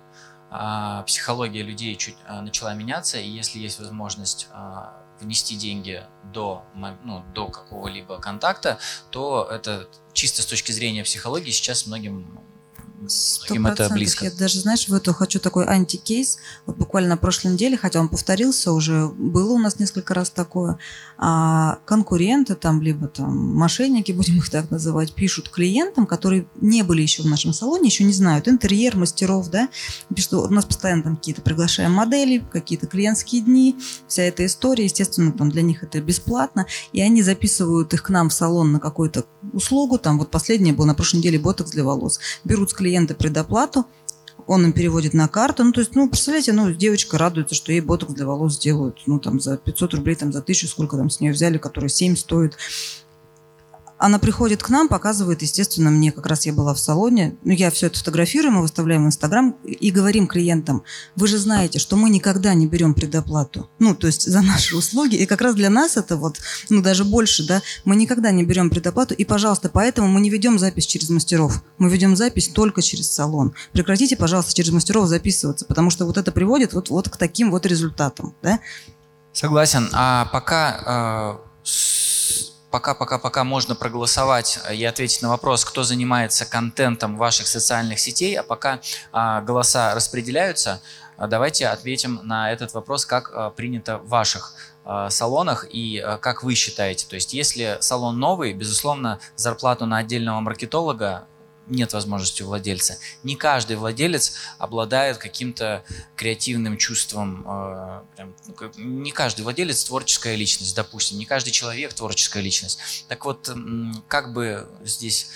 [0.50, 6.02] а, психология людей чуть а, начала меняться, и если есть возможность а, внести деньги
[6.32, 8.78] до, ну, до какого-либо контакта,
[9.10, 12.40] то это чисто с точки зрения психологии сейчас многим
[13.08, 14.24] Сто это близко.
[14.24, 16.38] Я даже, знаешь, в эту хочу такой антикейс.
[16.64, 20.78] Вот буквально на прошлой неделе, хотя он повторился уже, было у нас несколько раз такое.
[21.18, 27.02] А конкуренты там, либо там мошенники, будем их так называть, пишут клиентам, которые не были
[27.02, 28.48] еще в нашем салоне, еще не знают.
[28.48, 29.68] Интерьер, мастеров, да,
[30.14, 35.32] пишут, у нас постоянно там какие-то приглашаем модели, какие-то клиентские дни, вся эта история, естественно,
[35.32, 39.24] там для них это бесплатно, и они записывают их к нам в салон на какую-то
[39.52, 43.86] услугу, там вот последнее было на прошлой неделе ботокс для волос, берут с клиента предоплату,
[44.46, 45.64] он им переводит на карту.
[45.64, 49.18] Ну, то есть, ну, представляете, ну, девочка радуется, что ей ботокс для волос сделают, ну,
[49.18, 52.56] там, за 500 рублей, там, за 1000, сколько там с нее взяли, который 7 стоит.
[53.98, 57.70] Она приходит к нам, показывает, естественно, мне как раз я была в салоне, ну, я
[57.70, 60.82] все это фотографирую, мы выставляем в Инстаграм и говорим клиентам,
[61.14, 65.16] вы же знаете, что мы никогда не берем предоплату, ну, то есть за наши услуги,
[65.16, 66.38] и как раз для нас это вот,
[66.68, 70.58] ну, даже больше, да, мы никогда не берем предоплату, и, пожалуйста, поэтому мы не ведем
[70.58, 73.54] запись через мастеров, мы ведем запись только через салон.
[73.72, 77.64] Прекратите, пожалуйста, через мастеров записываться, потому что вот это приводит вот, вот к таким вот
[77.64, 78.60] результатам, да.
[79.32, 79.88] Согласен.
[79.92, 81.72] А пока э,
[82.76, 88.80] пока-пока-пока можно проголосовать и ответить на вопрос, кто занимается контентом ваших социальных сетей, а пока
[89.12, 90.82] а, голоса распределяются,
[91.16, 94.52] а, давайте ответим на этот вопрос, как а, принято в ваших
[95.08, 97.08] салонах и как вы считаете.
[97.08, 101.26] То есть если салон новый, безусловно, зарплату на отдельного маркетолога
[101.66, 102.98] нет возможности у владельца.
[103.22, 107.44] Не каждый владелец обладает каким-то креативным чувством.
[107.46, 111.18] Э, прям, ну, не каждый владелец творческая личность, допустим.
[111.18, 113.06] Не каждый человек творческая личность.
[113.08, 113.50] Так вот,
[114.08, 115.28] как бы здесь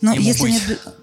[0.00, 0.52] Но ему если быть?
[0.52, 0.94] Нет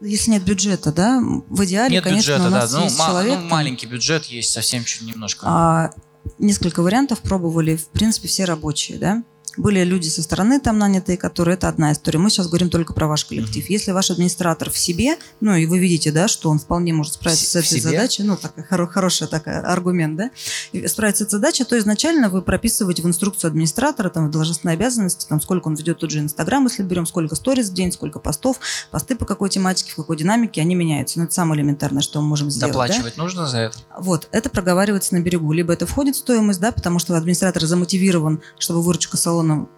[0.00, 2.78] если нет бюджета, да, в идеале, нет конечно, бюджета, у нас да.
[2.78, 3.38] Ну, есть ну, человек.
[3.38, 5.46] Ну, маленький бюджет есть, совсем чуть немножко.
[5.46, 5.94] А,
[6.38, 9.22] несколько вариантов пробовали, в принципе, все рабочие, да.
[9.56, 12.18] Были люди со стороны там нанятые, которые это одна история.
[12.18, 13.64] Мы сейчас говорим только про ваш коллектив.
[13.64, 13.72] Mm-hmm.
[13.72, 17.62] Если ваш администратор в себе, ну и вы видите, да, что он вполне может справиться
[17.62, 20.30] в, с этой задачей, ну такая хоро- хорошая такая аргумент, да,
[20.72, 24.74] и справиться с этой задачей, то изначально вы прописываете в инструкцию администратора, там в должностные
[24.74, 28.18] обязанности, там сколько он ведет тот же Инстаграм, если берем, сколько сториз в день, сколько
[28.18, 31.18] постов, посты по какой тематике, в какой динамике, они меняются.
[31.18, 32.72] Ну это самое элементарное, что мы можем сделать.
[32.72, 33.22] Доплачивать да?
[33.22, 33.78] нужно за это?
[33.98, 35.52] Вот, это проговаривается на берегу.
[35.52, 39.68] Либо это входит в стоимость, да, потому что администратор замотивирован, чтобы выручка салона салона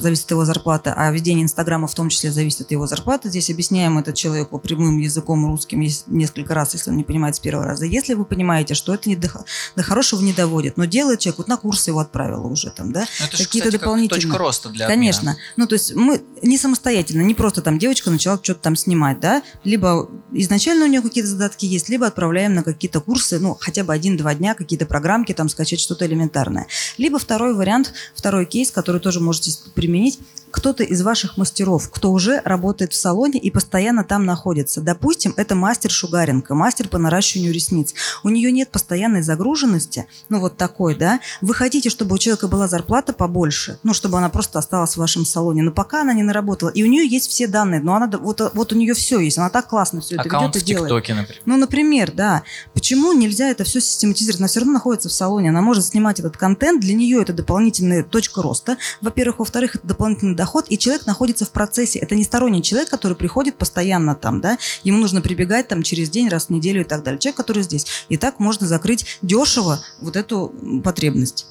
[0.00, 3.28] зависит от его зарплаты, а ведение Инстаграма в том числе зависит от его зарплаты.
[3.28, 7.66] Здесь объясняем это человеку прямым языком русским несколько раз, если он не понимает с первого
[7.66, 7.86] раза.
[7.86, 9.28] Если вы понимаете, что это не до,
[9.76, 13.06] до хорошего не доводит, но делает человек, вот на курсы его отправила уже там, да?
[13.30, 14.22] Какие-то дополнительные.
[14.22, 15.32] Как точка роста для Конечно.
[15.32, 15.38] Обмена.
[15.56, 19.42] Ну, то есть мы не самостоятельно, не просто там девочка начала что-то там снимать, да?
[19.64, 23.92] Либо изначально у нее какие-то задатки есть, либо отправляем на какие-то курсы, ну, хотя бы
[23.92, 26.66] один-два дня, какие-то программки, там скачать что-то элементарное.
[26.98, 30.18] Либо второй вариант, второй кейс, который тоже можете применить,
[30.50, 34.80] кто-то из ваших мастеров, кто уже работает в салоне и постоянно там находится.
[34.80, 37.94] Допустим, это мастер шугаринга, мастер по наращиванию ресниц.
[38.22, 41.20] У нее нет постоянной загруженности, ну вот такой, да.
[41.40, 45.24] Вы хотите, чтобы у человека была зарплата побольше, ну чтобы она просто осталась в вашем
[45.24, 48.40] салоне, но пока она не наработала, и у нее есть все данные, но она вот,
[48.54, 50.88] вот у нее все есть, она так классно все это Аккаунт ведет и делает.
[50.88, 51.42] ТикТоке, например.
[51.46, 52.42] Ну, например, да.
[52.74, 54.40] Почему нельзя это все систематизировать?
[54.40, 58.02] Она все равно находится в салоне, она может снимать этот контент, для нее это дополнительная
[58.02, 58.76] точка роста.
[59.00, 61.98] Во-первых, во-вторых, это дополнительный доход, и человек находится в процессе.
[61.98, 66.28] Это не сторонний человек, который приходит постоянно там, да, ему нужно прибегать там через день,
[66.28, 67.18] раз в неделю и так далее.
[67.18, 67.86] Человек, который здесь.
[68.08, 70.52] И так можно закрыть дешево вот эту
[70.84, 71.46] потребность.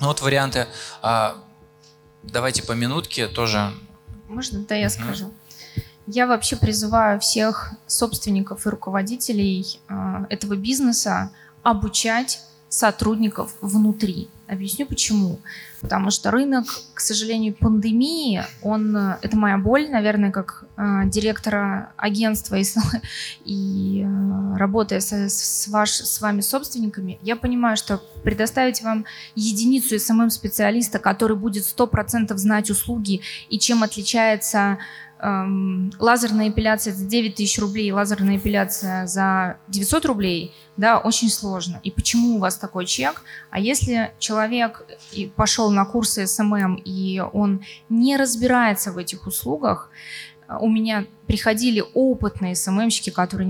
[0.00, 0.66] Ну вот варианты.
[1.02, 1.36] А,
[2.22, 3.72] давайте по минутке тоже.
[4.28, 5.32] Можно, да, я скажу.
[6.06, 11.30] Я вообще призываю всех собственников и руководителей э, этого бизнеса
[11.62, 14.28] обучать сотрудников внутри.
[14.48, 15.40] Объясню почему.
[15.80, 22.56] Потому что рынок, к сожалению, пандемии, он, это моя боль, наверное, как э, директора агентства
[22.56, 22.64] и,
[23.44, 29.98] и э, работая со, с, ваш, с вами собственниками, я понимаю, что предоставить вам единицу
[29.98, 33.20] SMM-специалиста, который будет 100% знать услуги
[33.50, 34.78] и чем отличается
[35.20, 41.80] эм, лазерная эпиляция за 9 тысяч рублей, лазерная эпиляция за 900 рублей, да, очень сложно.
[41.82, 43.22] И почему у вас такой чек?
[43.50, 44.86] А если человек
[45.36, 49.90] пошел на курсы SMM, и он не разбирается в этих услугах,
[50.60, 53.48] у меня приходили опытные SMM-щики, которые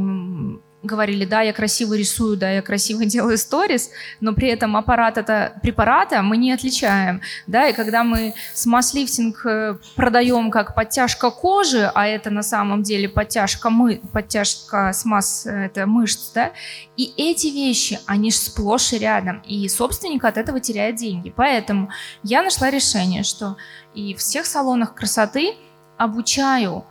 [0.82, 5.58] говорили, да, я красиво рисую, да, я красиво делаю сторис, но при этом аппарат это
[5.62, 12.06] препарата мы не отличаем, да, и когда мы смаз-лифтинг э, продаем как подтяжка кожи, а
[12.06, 16.52] это на самом деле подтяжка, мы, подтяжка смаз, э, это мышц, да,
[16.96, 21.90] и эти вещи, они же сплошь и рядом, и собственник от этого теряет деньги, поэтому
[22.22, 23.56] я нашла решение, что
[23.94, 25.54] и в всех салонах красоты
[25.96, 26.84] обучаю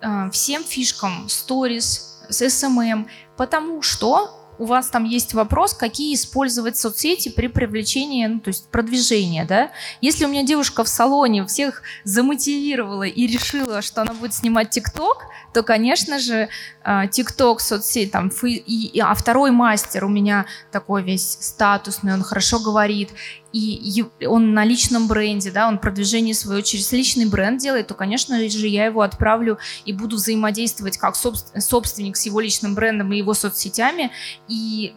[0.00, 3.06] э, всем фишкам сторис, с SMM,
[3.36, 8.70] потому что у вас там есть вопрос, какие использовать соцсети при привлечении, ну, то есть
[8.70, 9.70] продвижения, да?
[10.00, 15.26] Если у меня девушка в салоне всех замотивировала и решила, что она будет снимать ТикТок,
[15.52, 16.48] то, конечно же,
[16.82, 22.22] а, ТикТок, соцсеть, там, и, и, а второй мастер у меня такой весь статусный, он
[22.22, 23.10] хорошо говорит,
[23.58, 28.36] и он на личном бренде, да, он продвижение свое через личный бренд делает, то, конечно
[28.48, 33.34] же, я его отправлю и буду взаимодействовать как собственник с его личным брендом и его
[33.34, 34.10] соцсетями
[34.48, 34.94] и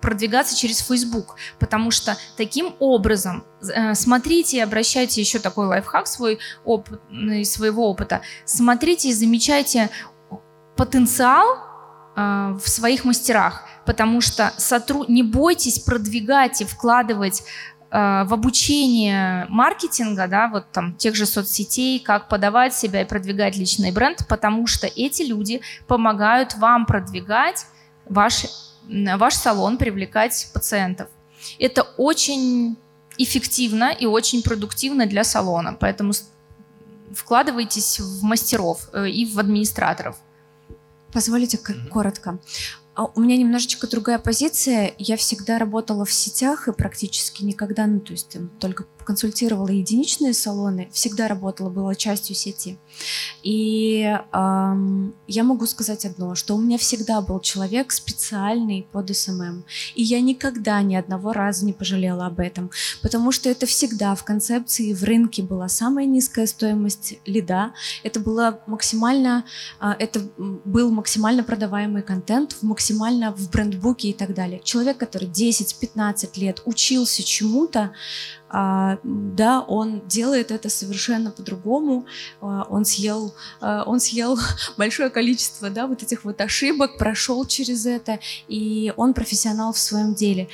[0.00, 7.00] продвигаться через Facebook, потому что таким образом, э, смотрите обращайте еще такой лайфхак свой опыт,
[7.44, 9.90] своего опыта, смотрите и замечайте
[10.76, 11.58] потенциал
[12.16, 15.04] э, в своих мастерах, потому что сотру...
[15.08, 17.42] не бойтесь продвигать и вкладывать
[17.92, 23.92] в обучение маркетинга, да, вот там тех же соцсетей, как подавать себя и продвигать личный
[23.92, 27.66] бренд, потому что эти люди помогают вам продвигать
[28.08, 28.46] ваш,
[28.88, 31.08] ваш салон, привлекать пациентов.
[31.58, 32.78] Это очень
[33.18, 36.12] эффективно и очень продуктивно для салона, поэтому
[37.14, 40.16] вкладывайтесь в мастеров э, и в администраторов.
[41.12, 41.58] Позволите
[41.90, 42.38] коротко.
[42.94, 44.94] А у меня немножечко другая позиция.
[44.98, 50.34] Я всегда работала в сетях и практически никогда, ну, то есть там, только консультировала единичные
[50.34, 52.78] салоны, всегда работала, была частью сети.
[53.42, 59.64] И эм, я могу сказать одно, что у меня всегда был человек специальный под SMM.
[59.94, 62.70] И я никогда ни одного раза не пожалела об этом,
[63.02, 67.72] потому что это всегда в концепции в рынке была самая низкая стоимость лида.
[68.02, 69.44] Это было максимально,
[69.80, 74.60] э, это был максимально продаваемый контент в максимально в брендбуке и так далее.
[74.62, 77.92] Человек, который 10-15 лет учился чему-то,
[78.52, 82.06] да, он делает это совершенно по-другому.
[82.40, 84.38] А, он съел, а, он съел
[84.76, 90.14] большое количество, да, вот этих вот ошибок, прошел через это, и он профессионал в своем
[90.14, 90.48] деле.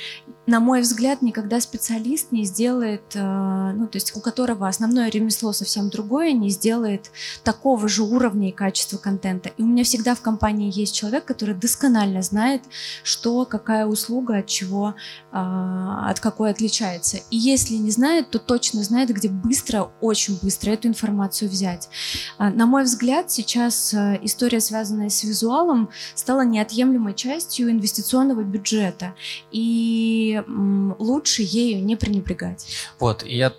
[0.49, 5.53] На мой взгляд, никогда специалист не сделает, э, ну, то есть у которого основное ремесло
[5.53, 7.11] совсем другое, не сделает
[7.43, 9.49] такого же уровня и качества контента.
[9.57, 12.63] И у меня всегда в компании есть человек, который досконально знает,
[13.03, 14.95] что, какая услуга от чего,
[15.31, 17.17] э, от какой отличается.
[17.29, 21.89] И если не знает, то точно знает, где быстро, очень быстро эту информацию взять.
[22.39, 29.13] А, на мой взгляд, сейчас э, история, связанная с визуалом, стала неотъемлемой частью инвестиционного бюджета.
[29.51, 30.38] И
[30.99, 32.67] лучше ею не пренебрегать.
[32.99, 33.53] Вот, я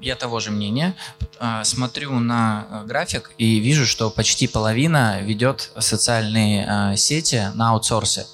[0.00, 0.94] я того же мнения.
[1.40, 7.70] А, смотрю на э, график и вижу, что почти половина ведет социальные а, сети на
[7.70, 8.26] аутсорсе.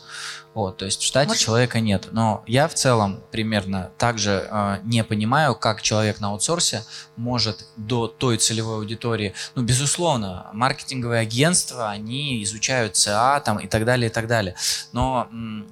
[0.55, 1.43] Вот, то есть в штате Может...
[1.43, 2.09] человека нет.
[2.13, 6.85] Но я в целом примерно также э, не понимаю, как человек на аутсорсе
[7.17, 9.35] может до той целевой аудитории.
[9.57, 14.55] Ну, безусловно, маркетинговые агентства, они изучают ЦА там, и так далее, и так далее.
[14.93, 15.29] Но,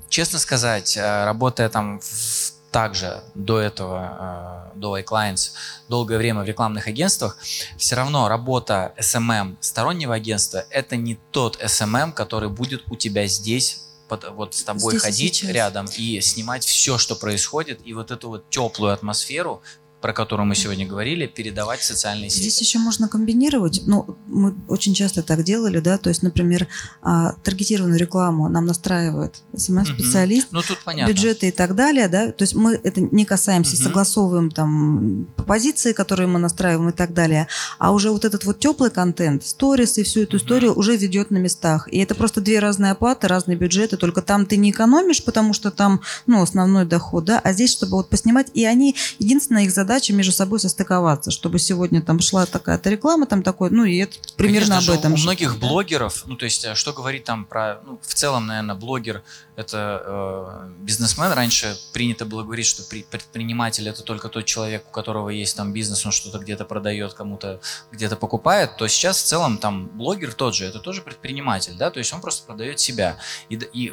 [0.09, 5.53] честно сказать, э, работая там в также до этого, до iClients,
[5.89, 7.37] долгое время в рекламных агентствах,
[7.77, 13.83] все равно работа SMM стороннего агентства– это не тот SMM, который будет у тебя здесь
[14.13, 18.29] под, вот с тобой Здесь ходить рядом и снимать все, что происходит, и вот эту
[18.29, 19.63] вот теплую атмосферу,
[20.03, 22.43] про которую мы сегодня говорили, передавать в социальные сети.
[22.43, 23.83] Здесь еще можно комбинировать.
[23.87, 26.67] Ну, мы очень часто так делали, да, то есть, например,
[27.03, 30.57] а, таргетированную рекламу нам настраивает СМС-специалист, угу.
[30.57, 31.13] ну, тут понятно.
[31.13, 33.85] бюджеты и так далее, да, то есть мы это не касаемся, угу.
[33.85, 37.47] согласовываем там позиции, которые мы настраиваем и так далее,
[37.79, 40.81] а уже вот этот вот теплый контент, сторис и всю эту историю угу.
[40.81, 41.89] уже ведет на местах.
[41.93, 45.71] И это просто две разные оплаты, разные бюджеты, только там ты не экономишь, потому что
[45.71, 49.92] там, ну, основной доход, да, а здесь, чтобы вот поснимать, и они, единственная их задача
[49.93, 54.17] задача между собой состыковаться, чтобы сегодня там шла такая-то реклама, там такой, ну и это
[54.37, 55.13] примерно Конечно об этом.
[55.13, 55.25] У же.
[55.25, 55.67] многих да?
[55.67, 59.23] блогеров, ну то есть, э, что говорить там про, ну, в целом, наверное, блогер
[59.55, 61.33] это э, бизнесмен.
[61.33, 65.75] Раньше принято было говорить, что при, предприниматель это только тот человек, у которого есть там
[65.75, 67.61] бизнес, он что-то где-то продает, кому-то
[67.91, 68.77] где-то покупает.
[68.79, 72.23] То сейчас в целом там блогер тот же, это тоже предприниматель, да, то есть он
[72.23, 73.19] просто продает себя.
[73.51, 73.93] И, и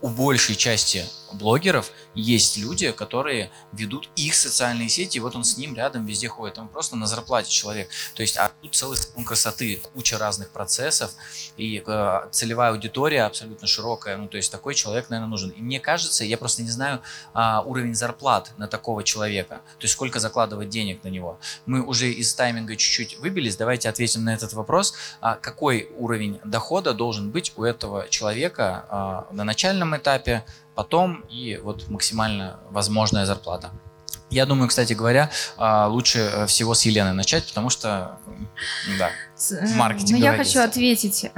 [0.00, 5.56] у большей части блогеров есть люди, которые ведут их социальные сети, и вот он с
[5.56, 6.58] ним рядом везде ходит.
[6.58, 7.88] Он просто на зарплате человек.
[8.14, 11.12] То есть, а тут целый салон красоты, куча разных процессов,
[11.56, 14.16] и э, целевая аудитория абсолютно широкая.
[14.16, 15.50] Ну, то есть, такой человек, наверное, нужен.
[15.50, 17.00] И мне кажется, я просто не знаю
[17.34, 21.38] э, уровень зарплат на такого человека, то есть, сколько закладывать денег на него.
[21.66, 24.94] Мы уже из тайминга чуть-чуть выбились, давайте ответим на этот вопрос.
[25.20, 30.44] А какой уровень дохода должен быть у этого человека э, на начале начальном этапе,
[30.74, 33.70] потом и вот максимально возможная зарплата.
[34.30, 38.18] Я думаю, кстати говоря, а, лучше э, всего с Елены начать, потому что,
[38.96, 40.14] да, в маркетинге.
[40.14, 41.30] Ну, я хочу ответить э,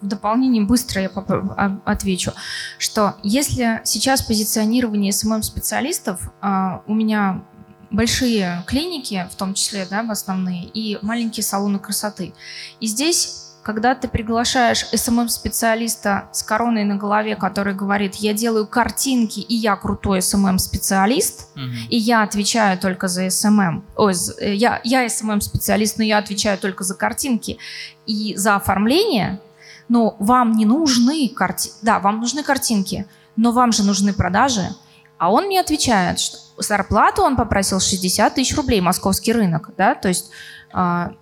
[0.00, 2.32] в дополнение, быстро я а, отвечу,
[2.78, 7.44] что если сейчас позиционирование СММ-специалистов, а, у меня
[7.90, 12.32] большие клиники, в том числе, да, в основные, и маленькие салоны красоты.
[12.80, 19.40] И здесь когда ты приглашаешь SMM-специалиста с короной на голове, который говорит, я делаю картинки,
[19.40, 21.64] и я крутой SMM-специалист, угу.
[21.88, 23.84] и я отвечаю только за SMM.
[23.96, 27.58] Ой, э, я, я SMM-специалист, но я отвечаю только за картинки
[28.06, 29.40] и за оформление,
[29.88, 31.76] но вам не нужны картинки.
[31.82, 33.06] Да, вам нужны картинки,
[33.36, 34.68] но вам же нужны продажи.
[35.18, 40.08] А он мне отвечает, что зарплату он попросил 60 тысяч рублей, московский рынок, да, то
[40.08, 40.30] есть
[40.72, 41.12] а,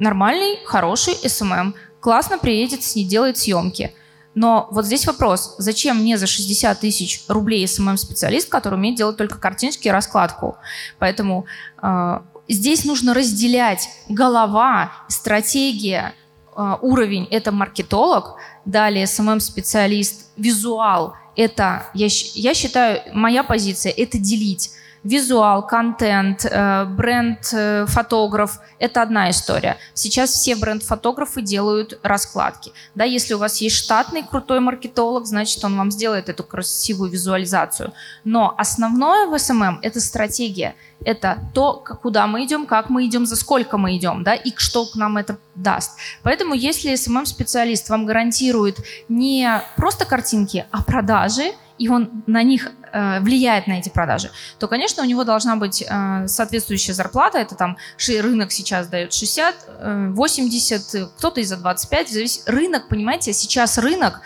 [0.00, 3.94] нормальный, хороший SMM, классно приедет, с ней делает съемки.
[4.34, 9.38] Но вот здесь вопрос, зачем мне за 60 тысяч рублей SMM-специалист, который умеет делать только
[9.38, 10.56] картинки и раскладку?
[10.98, 11.46] Поэтому
[11.82, 16.14] э, здесь нужно разделять голова, стратегия,
[16.56, 24.70] э, уровень– это маркетолог, далее SMM-специалист, визуал– это, я, я считаю, моя позиция– это делить
[25.02, 29.76] визуал, контент, э, бренд-фотограф э,– это одна история.
[29.94, 32.72] Сейчас все бренд-фотографы делают раскладки.
[32.94, 37.92] Да, если у вас есть штатный крутой маркетолог, значит, он вам сделает эту красивую визуализацию.
[38.24, 40.74] Но основное в SMM эм– это стратегия.
[41.02, 44.84] Это то, куда мы идем, как мы идем, за сколько мы идем, да, и что
[44.84, 45.92] к нам это даст.
[46.22, 48.78] Поэтому если SMM-специалист вам гарантирует
[49.08, 54.68] не просто картинки, а продажи– и он на них э, влияет на эти продажи, то,
[54.68, 57.38] конечно, у него должна быть э, соответствующая зарплата.
[57.38, 62.10] Это там рынок сейчас дает 60, э, 80, кто-то и за 25.
[62.10, 62.48] Зависит.
[62.48, 64.20] Рынок, понимаете, сейчас рынок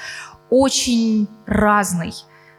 [0.50, 2.12] очень разный.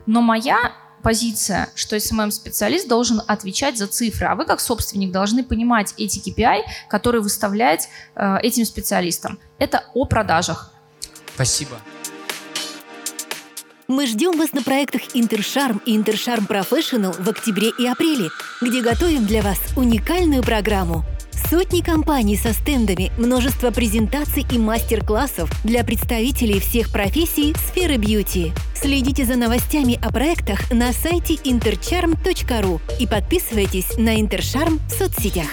[0.05, 0.71] Но моя
[1.03, 6.61] позиция, что SMM-специалист должен отвечать за цифры, а вы как собственник должны понимать эти KPI,
[6.89, 9.39] которые выставлять э, этим специалистам.
[9.59, 10.71] Это о продажах.
[11.35, 11.75] Спасибо.
[13.87, 18.29] Мы ждем вас на проектах Интершарм и Интершарм Professional в октябре и апреле,
[18.59, 21.05] где готовим для вас уникальную программу.
[21.51, 28.53] Сотни компаний со стендами, множество презентаций и мастер-классов для представителей всех профессий сферы бьюти.
[28.73, 35.49] Следите за новостями о проектах на сайте intercharm.ru и подписывайтесь на Интершарм в соцсетях.